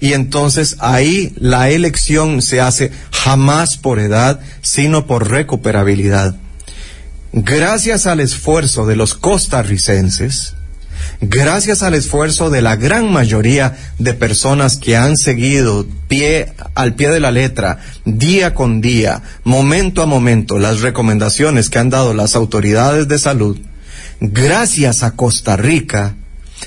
[0.00, 6.34] Y entonces ahí la elección se hace jamás por edad, sino por recuperabilidad.
[7.32, 10.56] Gracias al esfuerzo de los costarricenses,
[11.20, 17.10] gracias al esfuerzo de la gran mayoría de personas que han seguido pie al pie
[17.10, 22.36] de la letra, día con día, momento a momento, las recomendaciones que han dado las
[22.36, 23.58] autoridades de salud,
[24.20, 26.16] gracias a Costa Rica,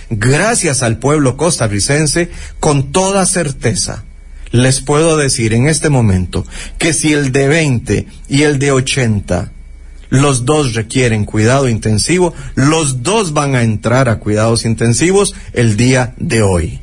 [0.09, 4.03] gracias al pueblo costarricense, con toda certeza,
[4.51, 6.45] les puedo decir en este momento
[6.77, 9.51] que si el de 20 y el de 80
[10.21, 16.13] los dos requieren cuidado intensivo, los dos van a entrar a cuidados intensivos el día
[16.17, 16.81] de hoy.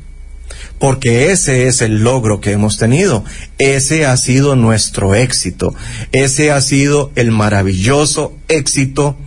[0.79, 3.23] Porque ese es el logro que hemos tenido,
[3.57, 5.73] ese ha sido nuestro éxito,
[6.11, 9.17] ese ha sido el maravilloso éxito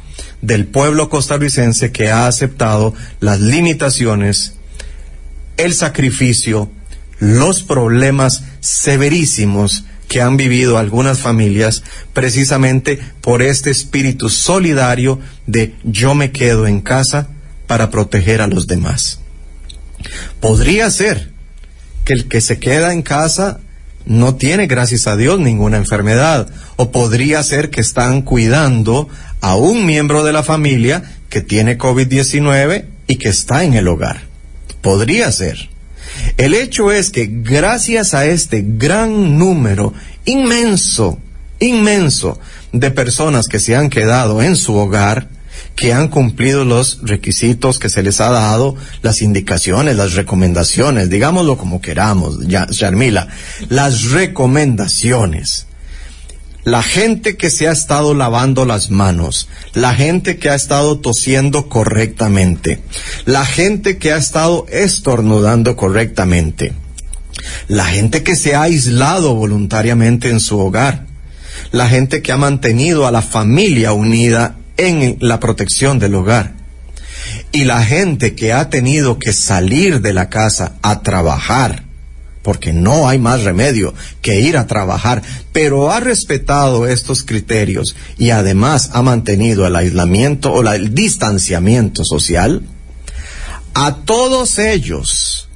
[0.42, 4.54] del pueblo costarricense que ha aceptado las limitaciones,
[5.56, 6.70] el sacrificio,
[7.18, 16.14] los problemas severísimos que han vivido algunas familias precisamente por este espíritu solidario de yo
[16.14, 17.28] me quedo en casa
[17.66, 19.20] para proteger a los demás.
[20.40, 21.30] Podría ser
[22.04, 23.60] que el que se queda en casa
[24.04, 26.48] no tiene, gracias a Dios, ninguna enfermedad.
[26.76, 29.08] O podría ser que están cuidando
[29.40, 34.22] a un miembro de la familia que tiene COVID-19 y que está en el hogar.
[34.80, 35.68] Podría ser.
[36.36, 39.92] El hecho es que gracias a este gran número
[40.24, 41.18] inmenso,
[41.58, 42.38] inmenso
[42.72, 45.28] de personas que se han quedado en su hogar,
[45.74, 51.56] que han cumplido los requisitos que se les ha dado, las indicaciones, las recomendaciones, digámoslo
[51.58, 53.28] como queramos, ya, Sharmila,
[53.68, 55.66] las recomendaciones
[56.66, 61.68] la gente que se ha estado lavando las manos, la gente que ha estado tosiendo
[61.68, 62.80] correctamente,
[63.24, 66.72] la gente que ha estado estornudando correctamente,
[67.68, 71.06] la gente que se ha aislado voluntariamente en su hogar,
[71.70, 76.54] la gente que ha mantenido a la familia unida en la protección del hogar
[77.52, 81.85] y la gente que ha tenido que salir de la casa a trabajar,
[82.46, 83.92] porque no hay más remedio
[84.22, 85.20] que ir a trabajar,
[85.50, 92.62] pero ha respetado estos criterios y además ha mantenido el aislamiento o el distanciamiento social,
[93.74, 95.48] a todos ellos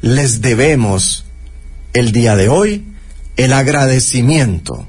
[0.00, 1.26] les debemos
[1.92, 2.86] el día de hoy
[3.36, 4.88] el agradecimiento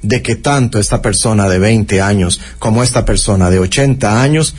[0.00, 4.54] de que tanto esta persona de 20 años como esta persona de 80 años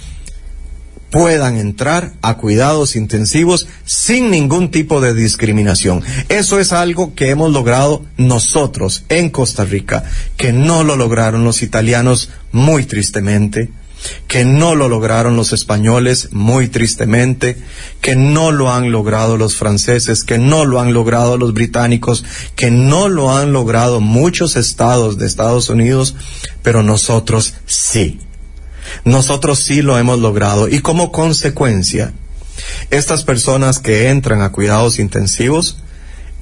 [1.14, 6.02] puedan entrar a cuidados intensivos sin ningún tipo de discriminación.
[6.28, 10.06] Eso es algo que hemos logrado nosotros en Costa Rica,
[10.38, 13.70] que no lo lograron los italianos muy tristemente,
[14.28, 17.58] que no lo lograron los españoles muy tristemente,
[18.02, 22.72] que no lo han logrado los franceses, que no lo han logrado los británicos, que
[22.72, 26.16] no lo han logrado muchos estados de Estados Unidos,
[26.64, 28.20] pero nosotros sí.
[29.06, 32.14] Nosotros sí lo hemos logrado y como consecuencia,
[32.92, 35.78] estas personas que entran a cuidados intensivos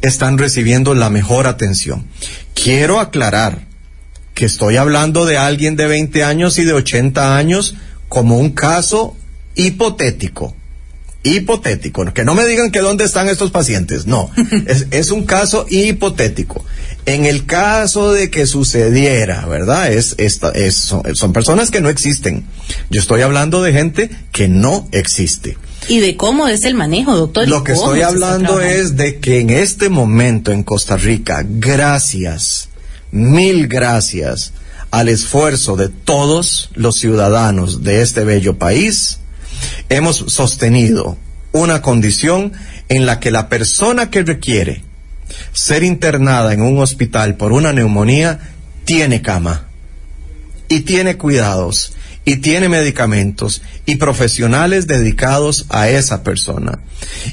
[0.02, 2.08] están recibiendo la mejor atención.
[2.54, 3.68] Quiero aclarar
[4.34, 7.76] que estoy hablando de alguien de 20 años y de 80 años
[8.10, 9.16] como un caso
[9.56, 10.56] hipotético.
[11.24, 14.32] Hipotético, que no me digan que dónde están estos pacientes, no,
[14.68, 16.66] es, es un caso hipotético.
[17.06, 19.92] En el caso de que sucediera, ¿verdad?
[19.92, 22.46] Es, esta, es, son, son personas que no existen.
[22.90, 25.58] Yo estoy hablando de gente que no existe.
[25.88, 27.48] Y de cómo es el manejo, doctor.
[27.48, 32.70] Lo que estoy hablando es de que en este momento en Costa Rica, gracias,
[33.12, 34.54] mil gracias
[34.92, 39.20] al esfuerzo de todos los ciudadanos de este bello país,
[39.90, 41.18] hemos sostenido
[41.52, 42.54] una condición
[42.90, 44.84] en la que la persona que requiere
[45.54, 48.40] ser internada en un hospital por una neumonía
[48.86, 49.68] tiene cama
[50.68, 51.94] y tiene cuidados
[52.24, 56.80] y tiene medicamentos y profesionales dedicados a esa persona.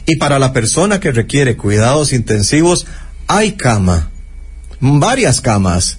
[0.06, 2.86] Y para la persona que requiere cuidados intensivos,
[3.26, 4.10] hay cama,
[4.80, 5.98] varias camas.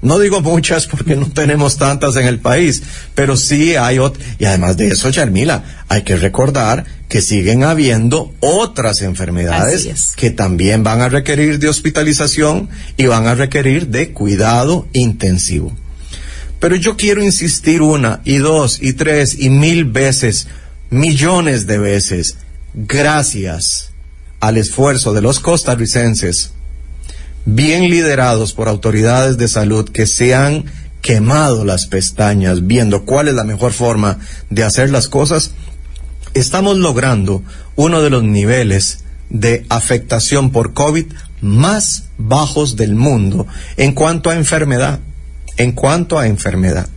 [0.00, 2.82] No digo muchas porque no tenemos tantas en el país,
[3.14, 4.24] pero sí hay otras.
[4.38, 10.12] Y además de eso, Charmila, hay que recordar que siguen habiendo otras enfermedades es.
[10.14, 15.76] que también van a requerir de hospitalización y van a requerir de cuidado intensivo.
[16.60, 20.48] Pero yo quiero insistir una y dos y tres y mil veces,
[20.90, 22.36] millones de veces,
[22.74, 23.90] gracias
[24.40, 26.52] al esfuerzo de los costarricenses,
[27.54, 30.66] bien liderados por autoridades de salud que se han
[31.00, 34.18] quemado las pestañas viendo cuál es la mejor forma
[34.50, 35.52] de hacer las cosas,
[36.34, 37.42] estamos logrando
[37.74, 41.06] uno de los niveles de afectación por COVID
[41.40, 43.46] más bajos del mundo
[43.78, 45.00] en cuanto a enfermedad.
[45.56, 46.88] En cuanto a enfermedad.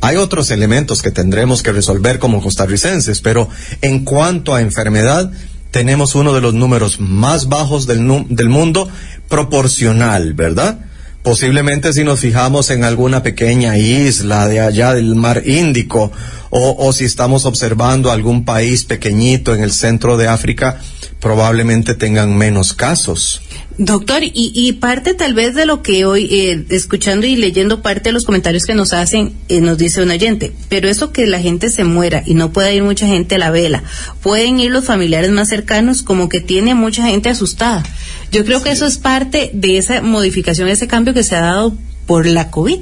[0.00, 3.48] Hay otros elementos que tendremos que resolver como costarricenses, pero
[3.82, 5.30] en cuanto a enfermedad,
[5.74, 8.88] tenemos uno de los números más bajos del, del mundo
[9.28, 10.78] proporcional, ¿verdad?
[11.24, 16.12] Posiblemente si nos fijamos en alguna pequeña isla de allá del mar Índico
[16.56, 20.80] o, o si estamos observando algún país pequeñito en el centro de África,
[21.18, 23.42] probablemente tengan menos casos.
[23.76, 28.10] Doctor, y, y parte tal vez de lo que hoy, eh, escuchando y leyendo parte
[28.10, 31.40] de los comentarios que nos hacen, eh, nos dice un oyente, pero eso que la
[31.40, 33.82] gente se muera y no pueda ir mucha gente a la vela,
[34.22, 37.82] pueden ir los familiares más cercanos como que tiene mucha gente asustada.
[38.30, 41.76] Yo creo que eso es parte de esa modificación, ese cambio que se ha dado
[42.06, 42.78] por la COVID.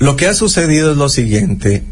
[0.00, 1.84] Lo que ha sucedido es lo siguiente,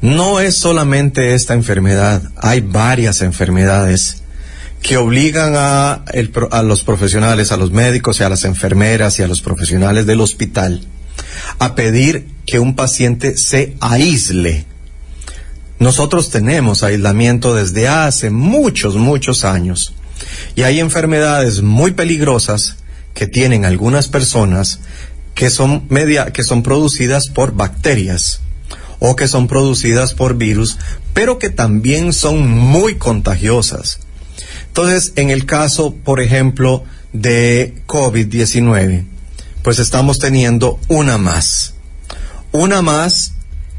[0.00, 4.22] no es solamente esta enfermedad, hay varias enfermedades
[4.82, 6.04] que obligan a,
[6.62, 10.86] los profesionales, a los médicos y a las enfermeras y a los profesionales del hospital
[11.58, 14.66] a pedir que un paciente se aísle.
[15.80, 19.94] Nosotros tenemos aislamiento desde hace muchos, muchos años.
[20.54, 22.76] Y hay enfermedades muy peligrosas
[23.14, 24.80] que tienen algunas personas
[25.34, 28.40] que son media, que son producidas por bacterias
[28.98, 30.78] o que son producidas por virus,
[31.14, 34.00] pero que también son muy contagiosas.
[34.68, 39.04] Entonces, en el caso, por ejemplo, de COVID-19,
[39.62, 41.74] pues estamos teniendo una más.
[42.52, 43.32] Una más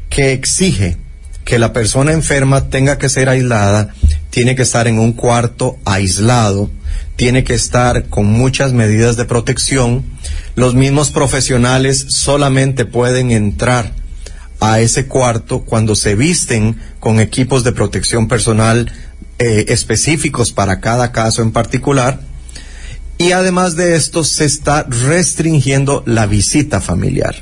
[0.08, 0.96] que exige
[1.44, 3.94] que la persona enferma tenga que ser aislada,
[4.30, 6.70] tiene que estar en un cuarto aislado,
[7.16, 10.04] tiene que estar con muchas medidas de protección.
[10.54, 13.94] Los mismos profesionales solamente pueden entrar
[14.60, 18.92] a ese cuarto cuando se visten con equipos de protección personal
[19.38, 22.20] eh, específicos para cada caso en particular.
[23.16, 27.34] Y además de esto, se está restringiendo la visita familiar.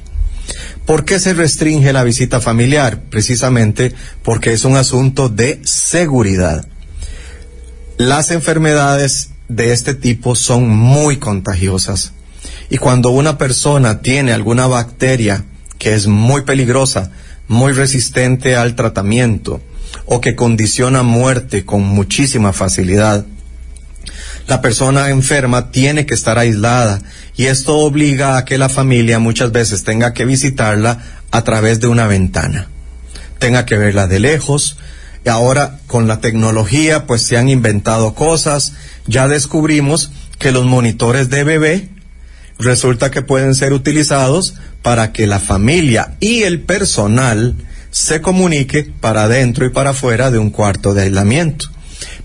[0.86, 3.02] ¿Por qué se restringe la visita familiar?
[3.10, 6.66] Precisamente porque es un asunto de seguridad.
[7.96, 12.12] Las enfermedades de este tipo son muy contagiosas.
[12.70, 15.44] Y cuando una persona tiene alguna bacteria
[15.78, 17.10] que es muy peligrosa,
[17.46, 19.60] muy resistente al tratamiento
[20.04, 23.24] o que condiciona muerte con muchísima facilidad,
[24.46, 27.00] la persona enferma tiene que estar aislada
[27.36, 31.86] y esto obliga a que la familia muchas veces tenga que visitarla a través de
[31.88, 32.68] una ventana,
[33.38, 34.78] tenga que verla de lejos.
[35.24, 38.72] Y ahora con la tecnología pues se han inventado cosas,
[39.06, 41.88] ya descubrimos que los monitores de bebé
[42.58, 47.54] resulta que pueden ser utilizados para que la familia y el personal
[47.90, 51.66] se comunique para adentro y para afuera de un cuarto de aislamiento.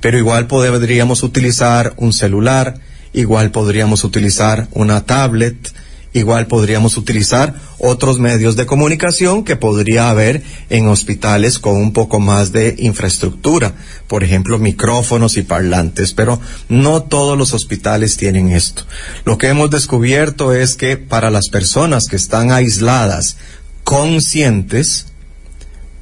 [0.02, 2.76] Pero igual podríamos utilizar un celular,
[3.14, 5.74] igual podríamos utilizar una tablet,
[6.14, 7.56] igual podríamos utilizar
[7.86, 13.74] otros medios de comunicación que podría haber en hospitales con un poco más de infraestructura,
[14.08, 18.84] por ejemplo, micrófonos y parlantes, pero no todos los hospitales tienen esto.
[19.26, 23.36] Lo que hemos descubierto es que para las personas que están aisladas,
[23.84, 25.08] conscientes,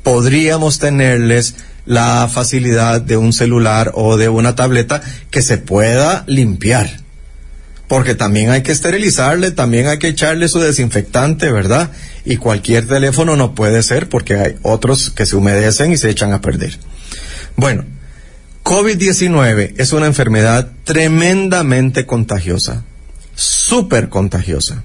[0.03, 1.55] podríamos tenerles
[1.87, 5.01] la facilidad de un celular o de una tableta
[5.31, 7.01] que se pueda limpiar.
[7.91, 11.91] Porque también hay que esterilizarle, también hay que echarle su desinfectante, ¿verdad?
[12.23, 16.31] Y cualquier teléfono no puede ser porque hay otros que se humedecen y se echan
[16.31, 16.79] a perder.
[17.57, 17.83] Bueno,
[18.63, 22.85] COVID-19 es una enfermedad tremendamente contagiosa,
[23.35, 24.83] súper contagiosa.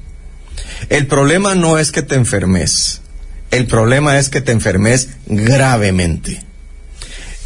[0.88, 3.02] El problema no es que te enfermes,
[3.52, 6.42] el problema es que te enfermes gravemente.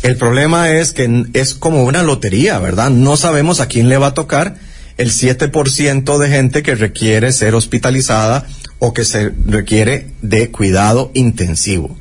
[0.02, 2.88] El problema es que es como una lotería, ¿verdad?
[2.88, 4.69] No sabemos a quién le va a tocar
[5.00, 8.46] el 7% de gente que requiere ser hospitalizada
[8.78, 11.96] o que se requiere de cuidado intensivo.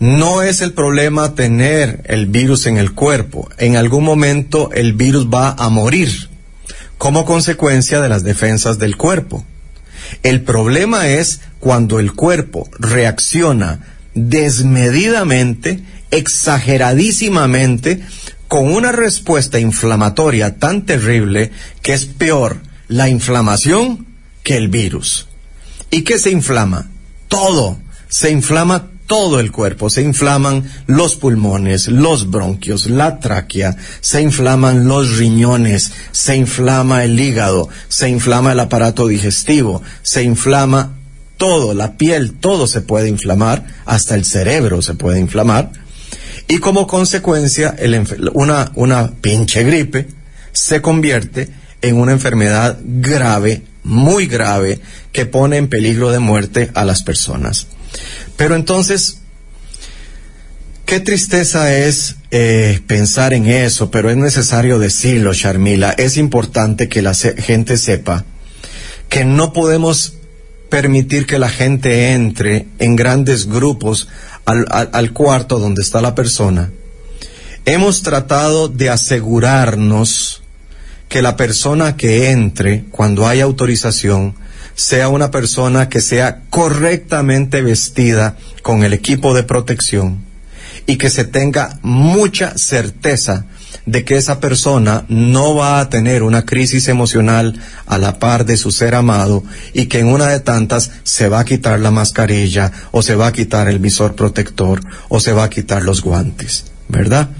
[0.00, 3.50] No es el problema tener el virus en el cuerpo.
[3.58, 6.30] En algún momento el virus va a morir
[6.96, 9.44] como consecuencia de las defensas del cuerpo.
[10.22, 13.80] El problema es cuando el cuerpo reacciona
[14.14, 18.00] desmedidamente exageradísimamente
[18.52, 24.06] con una respuesta inflamatoria tan terrible que es peor la inflamación
[24.42, 25.26] que el virus.
[25.90, 26.90] ¿Y qué se inflama?
[27.28, 27.78] Todo.
[28.10, 29.88] Se inflama todo el cuerpo.
[29.88, 37.18] Se inflaman los pulmones, los bronquios, la tráquea, se inflaman los riñones, se inflama el
[37.18, 40.98] hígado, se inflama el aparato digestivo, se inflama
[41.38, 45.81] todo, la piel, todo se puede inflamar, hasta el cerebro se puede inflamar
[46.52, 47.74] y como consecuencia
[48.34, 50.06] una, una pinche gripe
[50.52, 51.48] se convierte
[51.80, 54.78] en una enfermedad grave, muy grave,
[55.12, 57.68] que pone en peligro de muerte a las personas.
[58.36, 59.22] Pero entonces,
[60.84, 65.92] qué tristeza es eh, pensar en eso, pero es necesario decirlo, Sharmila.
[65.92, 68.26] Es importante que la gente sepa
[69.08, 70.18] que no podemos
[70.68, 74.08] permitir que la gente entre en grandes grupos
[74.44, 76.70] al, cuarto donde está la persona,
[77.64, 80.42] hemos tratado de asegurarnos
[81.08, 84.34] que la persona que entre, cuando hay autorización,
[84.74, 90.31] sea una persona que sea correctamente vestida con el equipo de protección
[90.86, 93.46] y que se tenga mucha certeza
[93.86, 98.56] de que esa persona no va a tener una crisis emocional a la par de
[98.56, 102.70] su ser amado y que en una de tantas se va a quitar la mascarilla
[102.92, 106.66] o se va a quitar el visor protector o se va a quitar los guantes,
[106.88, 107.30] ¿verdad?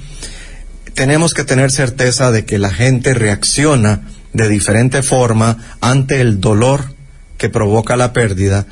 [0.94, 6.94] Tenemos que tener certeza de que la gente reacciona de diferente forma ante el dolor
[7.38, 8.66] que provoca la pérdida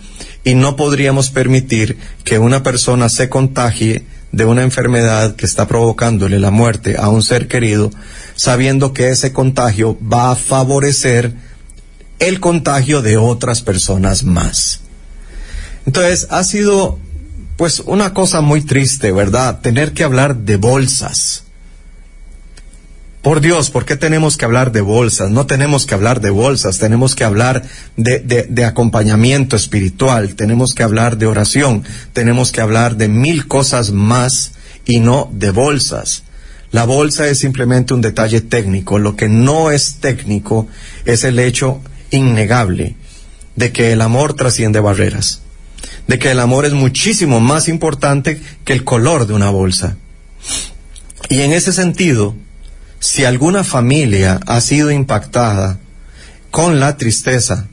[0.44, 6.38] y no podríamos permitir que una persona se contagie de una enfermedad que está provocándole
[6.38, 7.90] la muerte a un ser querido,
[8.36, 11.34] sabiendo que ese contagio va a favorecer
[12.18, 14.80] el contagio de otras personas más.
[15.86, 16.98] Entonces, ha sido
[17.56, 19.60] pues una cosa muy triste, ¿verdad?
[19.60, 21.44] Tener que hablar de bolsas
[23.22, 25.30] por Dios, ¿por qué tenemos que hablar de bolsas?
[25.30, 27.62] No tenemos que hablar de bolsas, tenemos que hablar
[27.96, 34.52] de, acompañamiento espiritual, tenemos que hablar de oración, tenemos que hablar de mil cosas más
[34.86, 36.22] y no de bolsas.
[36.70, 40.68] La bolsa es simplemente un detalle técnico, lo que no es técnico
[41.04, 42.96] es el hecho innegable
[43.54, 45.42] de que el amor trasciende barreras,
[46.06, 49.98] de que el amor es muchísimo más importante que el color de una bolsa.
[51.28, 52.34] Y en ese sentido,
[53.00, 55.78] si alguna familia ha sido impactada
[56.50, 57.66] con la tristeza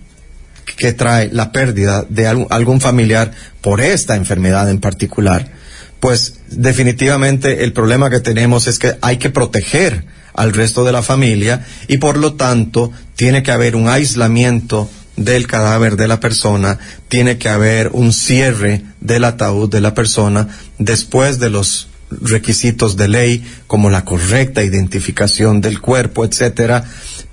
[0.78, 5.52] que trae la pérdida de algún, familiar por esta enfermedad en particular,
[6.00, 11.02] pues definitivamente el problema que tenemos es que hay que proteger al resto de la
[11.02, 16.78] familia y por lo tanto tiene que haber un aislamiento del cadáver de la persona,
[17.10, 20.48] tiene que haber un cierre del ataúd de la persona
[20.78, 26.86] después de los requisitos de ley como la correcta identificación del cuerpo, etcétera.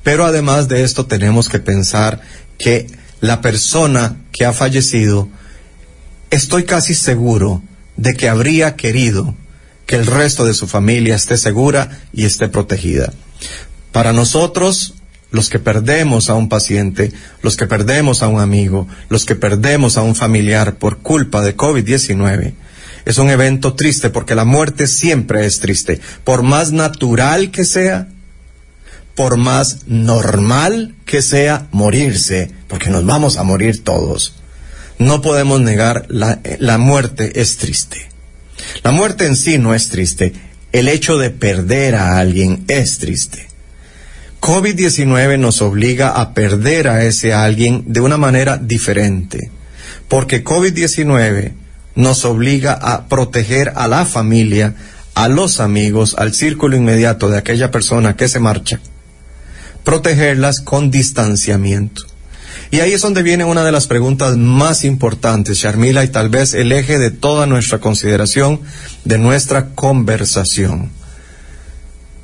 [0.02, 2.20] Pero además de esto tenemos que pensar
[2.58, 2.86] que
[3.20, 5.28] la persona que ha fallecido,
[6.30, 7.62] estoy casi seguro
[7.96, 9.34] de que habría querido
[9.86, 13.12] que el resto de su familia esté segura y esté protegida.
[13.92, 14.94] Para nosotros,
[15.30, 17.12] los que perdemos a un paciente,
[17.42, 21.56] los que perdemos a un amigo, los que perdemos a un familiar por culpa de
[21.56, 22.54] COVID-19,
[23.04, 26.00] es un evento triste porque la muerte siempre es triste.
[26.24, 28.08] Por más natural que sea,
[29.14, 34.34] por más normal que sea morirse, porque nos vamos a morir todos.
[34.98, 38.08] No podemos negar la, la muerte es triste.
[38.82, 40.32] La muerte en sí no es triste.
[40.72, 43.48] El hecho de perder a alguien es triste.
[44.40, 49.50] COVID-19 nos obliga a perder a ese alguien de una manera diferente,
[50.06, 51.52] porque COVID-19
[51.94, 54.74] nos obliga a proteger a la familia,
[55.14, 58.80] a los amigos, al círculo inmediato de aquella persona que se marcha,
[59.84, 62.02] protegerlas con distanciamiento.
[62.70, 66.54] Y ahí es donde viene una de las preguntas más importantes, Sharmila, y tal vez
[66.54, 68.60] el eje de toda nuestra consideración,
[69.04, 70.90] de nuestra conversación.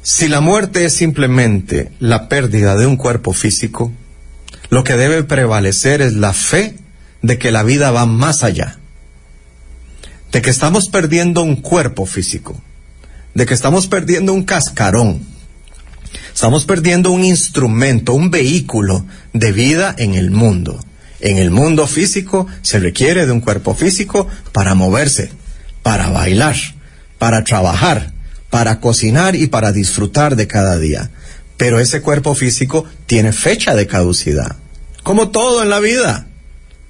[0.03, 3.93] Si la muerte es simplemente la pérdida de un cuerpo físico,
[4.71, 6.77] lo que debe prevalecer es la fe
[7.23, 8.80] de que la vida va más allá,
[10.33, 12.61] de que estamos perdiendo un cuerpo físico,
[13.35, 15.21] de que estamos perdiendo un cascarón,
[16.33, 20.79] estamos perdiendo un instrumento, un vehículo de vida en el mundo.
[21.21, 25.31] En el mundo físico se requiere de un cuerpo físico para moverse,
[25.83, 26.57] para bailar,
[27.19, 28.13] para trabajar,
[28.49, 31.11] para cocinar y para disfrutar de cada día.
[31.59, 34.57] Pero ese cuerpo físico tiene fecha de caducidad.
[35.03, 36.27] Como todo en la vida.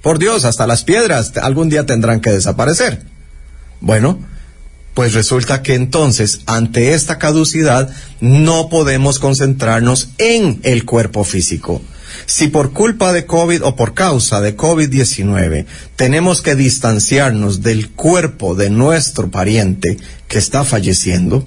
[0.01, 3.10] Por Dios, hasta las piedras algún día tendrán que desaparecer.
[3.81, 4.19] Bueno,
[4.95, 11.81] pues resulta que entonces, ante esta caducidad, no podemos concentrarnos en el cuerpo físico.
[12.27, 15.65] Si por culpa de COVID o por causa de COVID-19
[15.97, 19.97] tenemos que distanciarnos del cuerpo de nuestro pariente
[20.29, 21.45] que está falleciendo,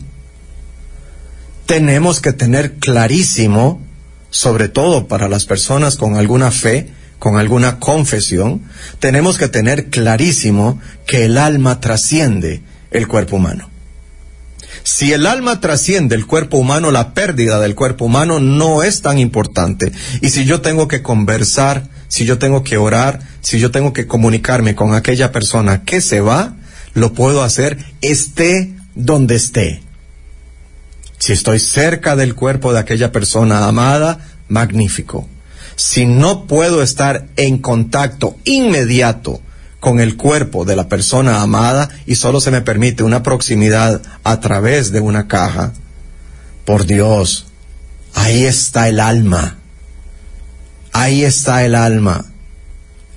[1.66, 3.82] tenemos que tener clarísimo,
[4.30, 6.90] sobre todo para las personas con alguna fe,
[7.24, 8.64] con alguna confesión,
[9.00, 12.62] tenemos que tener clarísimo que el alma trasciende
[12.92, 13.70] el cuerpo humano.
[14.84, 19.20] Si el alma trasciende el cuerpo humano, la pérdida del cuerpo humano no es tan
[19.20, 19.94] importante.
[20.20, 24.06] Y si yo tengo que conversar, si yo tengo que orar, si yo tengo que
[24.06, 26.58] comunicarme con aquella persona que se va,
[26.94, 29.82] lo puedo hacer esté donde esté.
[31.20, 34.20] Si estoy cerca del cuerpo de aquella persona amada,
[34.50, 35.30] magnífico.
[35.76, 39.42] Si no puedo estar en contacto inmediato
[39.80, 44.40] con el cuerpo de la persona amada y solo se me permite una proximidad a
[44.40, 45.74] través de una caja,
[46.66, 47.48] por Dios,
[48.14, 49.58] ahí está el alma.
[50.94, 52.26] Ahí está el alma.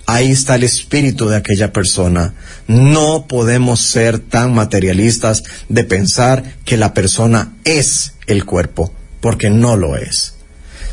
[0.07, 2.35] Ahí está el espíritu de aquella persona.
[2.67, 9.77] No podemos ser tan materialistas de pensar que la persona es el cuerpo, porque no
[9.77, 10.36] lo es.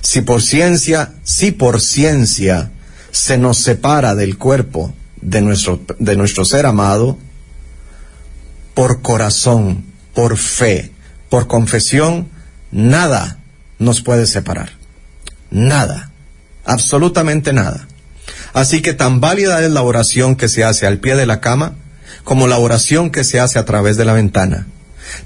[0.04, 2.72] Si por ciencia, si por ciencia
[3.12, 7.18] se nos separa del cuerpo de nuestro, de nuestro ser amado,
[8.74, 10.92] por corazón, por fe,
[11.30, 12.28] por confesión,
[12.72, 13.40] nada
[13.80, 14.74] nos puede separar.
[15.50, 16.12] Nada.
[16.66, 17.88] Absolutamente nada.
[18.54, 21.76] Así que tan válida es la oración que se hace al pie de la cama
[22.24, 24.68] como la oración que se hace a través de la ventana.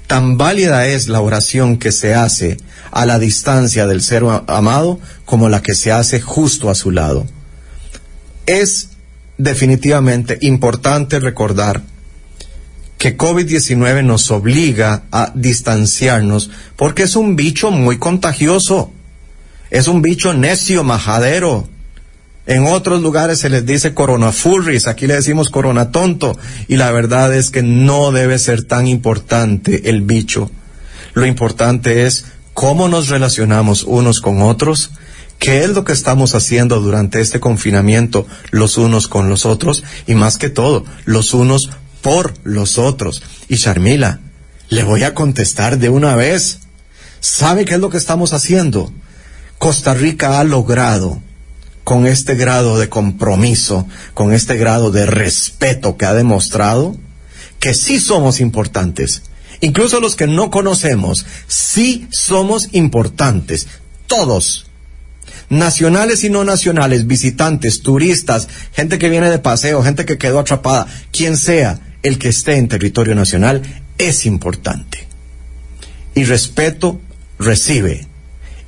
[0.06, 2.58] Tan válida es la oración que se hace
[2.90, 7.26] a la distancia del ser amado como la que se hace justo a su lado.
[8.46, 8.90] Es
[9.36, 11.82] definitivamente importante recordar
[12.98, 18.92] que COVID-19 nos obliga a distanciarnos porque es un bicho muy contagioso.
[19.70, 21.68] Es un bicho necio, majadero.
[22.48, 26.90] En otros lugares se les dice corona furris, aquí le decimos corona tonto, y la
[26.90, 30.50] verdad es que no debe ser tan importante el bicho.
[31.12, 32.24] Lo importante es
[32.54, 34.92] cómo nos relacionamos unos con otros,
[35.38, 40.14] qué es lo que estamos haciendo durante este confinamiento los unos con los otros, y
[40.14, 41.68] más que todo, los unos
[42.00, 43.22] por los otros.
[43.48, 44.20] Y Charmila,
[44.70, 46.60] le voy a contestar de una vez.
[47.20, 48.90] ¿Sabe qué es lo que estamos haciendo?
[49.58, 51.20] Costa Rica ha logrado
[51.88, 56.94] con este grado de compromiso, con este grado de respeto que ha demostrado,
[57.60, 59.22] que sí somos importantes.
[59.62, 63.68] Incluso los que no conocemos, sí somos importantes.
[64.06, 64.66] Todos.
[65.48, 70.88] Nacionales y no nacionales, visitantes, turistas, gente que viene de paseo, gente que quedó atrapada,
[71.10, 73.62] quien sea el que esté en territorio nacional,
[73.96, 75.08] es importante.
[76.14, 77.00] Y respeto
[77.38, 78.06] recibe.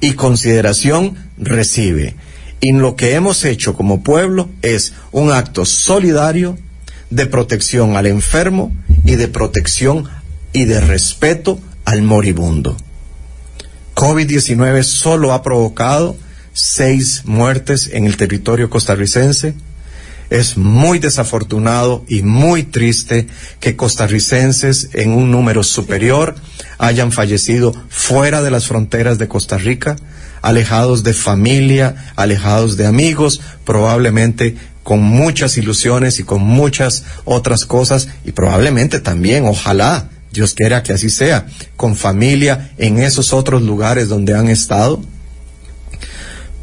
[0.01, 2.17] Y consideración recibe.
[2.61, 6.59] Y lo que hemos hecho como pueblo es un acto solidario
[7.09, 8.73] de protección al enfermo
[9.05, 10.09] y de protección
[10.53, 12.77] y de respeto al moribundo.
[13.95, 16.17] COVID-19 solo ha provocado
[16.53, 19.55] seis muertes en el territorio costarricense.
[20.31, 23.27] Es muy desafortunado y muy triste
[23.59, 26.37] que costarricenses en un número superior
[26.79, 29.97] hayan fallecido fuera de las fronteras de Costa Rica,
[30.41, 38.09] alejados de familia, alejados de amigos, probablemente con muchas ilusiones y con muchas otras cosas
[38.25, 44.09] y probablemente también, ojalá, Dios quiera que así sea, con familia en esos otros lugares
[44.09, 45.03] donde han estado.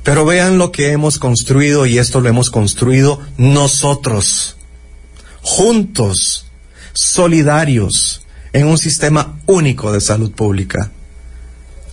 [0.07, 4.55] Pero vean lo que hemos construido y esto lo hemos construido nosotros,
[5.41, 6.45] juntos,
[6.93, 8.21] solidarios,
[8.53, 10.93] en un sistema único de salud pública.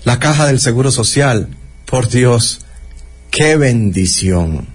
[0.05, 1.49] La caja del Seguro Social,
[1.87, 2.61] por Dios,
[3.33, 4.69] qué bendición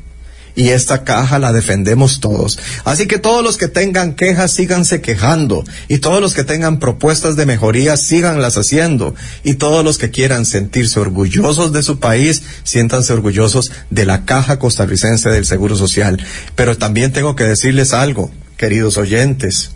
[0.60, 2.60] y esta caja la defendemos todos.
[2.84, 7.38] Así que todos los que tengan quejas síganse quejando y todos los que tengan propuestas
[7.38, 13.14] de mejoría síganlas haciendo y todos los que quieran sentirse orgullosos de su país siéntanse
[13.14, 16.22] orgullosos de la caja costarricense del Seguro Social.
[16.56, 19.72] Pero también tengo que decirles algo, queridos oyentes.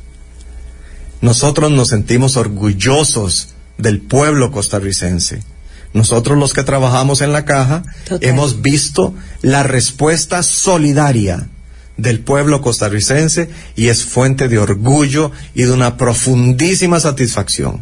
[1.22, 5.53] Nosotros nos sentimos orgullosos del pueblo costarricense
[5.94, 8.30] nosotros los que trabajamos en la caja Total.
[8.30, 11.48] hemos visto la respuesta solidaria
[11.98, 17.82] del pueblo costarricense y es fuente de orgullo y de una profundísima satisfacción.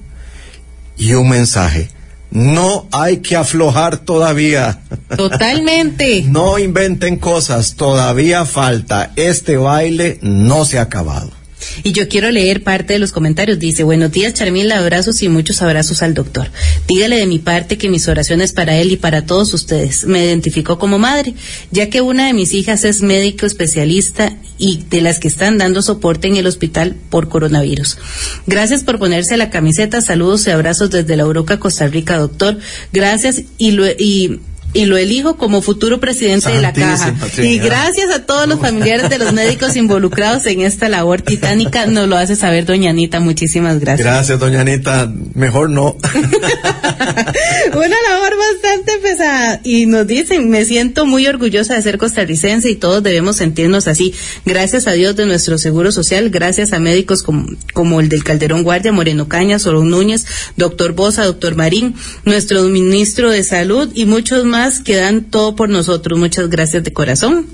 [0.98, 1.90] Y un mensaje,
[2.30, 4.82] no hay que aflojar todavía.
[5.16, 6.24] Totalmente.
[6.28, 9.12] No inventen cosas, todavía falta.
[9.16, 11.32] Este baile no se ha acabado.
[11.84, 13.60] Y yo quiero leer parte de los comentarios.
[13.60, 16.50] Dice, buenos días, Charmila, abrazos y muchos abrazos al doctor.
[16.88, 20.06] Dígale de mi parte que mis oraciones para él y para todos ustedes.
[20.06, 21.34] Me identificó como madre,
[21.72, 25.82] ya que una de mis hijas es médico especialista y de las que están dando
[25.82, 27.98] soporte en el hospital por coronavirus.
[28.48, 30.02] Gracias por ponerse la camiseta.
[30.02, 32.60] Saludos y abrazos desde la Uroca, Costa Rica, doctor.
[32.94, 34.40] Gracias y lo, y
[34.74, 37.14] y lo elijo como futuro presidente de la caja.
[37.38, 42.08] Y gracias a todos los familiares de los médicos involucrados en esta labor titánica, nos
[42.08, 43.20] lo hace saber doña Anita.
[43.20, 44.08] Muchísimas gracias.
[44.08, 45.12] Gracias, doña Anita.
[45.34, 45.98] Mejor no.
[47.74, 49.60] Una labor bastante pesada.
[49.64, 54.14] Y nos dicen, me siento muy orgullosa de ser costarricense y todos debemos sentirnos así.
[54.46, 58.64] Gracias a Dios de nuestro Seguro Social, gracias a médicos como, como el del Calderón
[58.64, 64.46] Guardia, Moreno Cañas, Solón Núñez, doctor Bosa, doctor Marín, nuestro ministro de Salud y muchos
[64.46, 66.20] más que dan todo por nosotros.
[66.20, 67.48] Muchas gracias de corazón.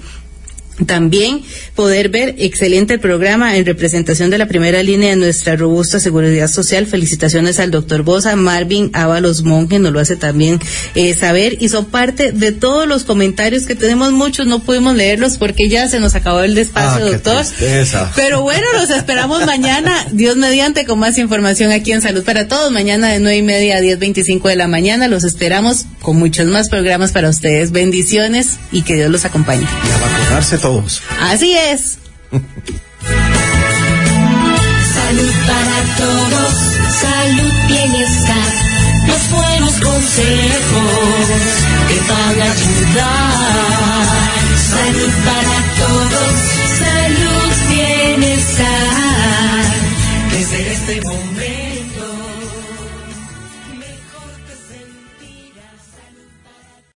[0.85, 1.41] También
[1.75, 6.85] poder ver excelente programa en representación de la primera línea de nuestra robusta seguridad social.
[6.85, 10.59] Felicitaciones al doctor Bosa, Marvin Ábalos Monge nos lo hace también
[10.95, 15.37] eh, saber y son parte de todos los comentarios que tenemos muchos, no pudimos leerlos
[15.37, 17.45] porque ya se nos acabó el despacio, Ah, doctor.
[18.15, 22.71] Pero bueno, los esperamos mañana, Dios mediante, con más información aquí en Salud para Todos.
[22.71, 26.45] Mañana de nueve y media a diez veinticinco de la mañana los esperamos con muchos
[26.47, 27.71] más programas para ustedes.
[27.71, 29.63] Bendiciones y que Dios los acompañe.
[29.63, 31.01] Y a vacunarse todos.
[31.21, 31.99] Así es.
[34.99, 36.55] Salud para todos,
[37.03, 38.51] salud, bienestar,
[39.07, 40.97] los buenos consejos
[41.87, 44.07] que van a ayudar.
[44.75, 46.35] Salud para todos,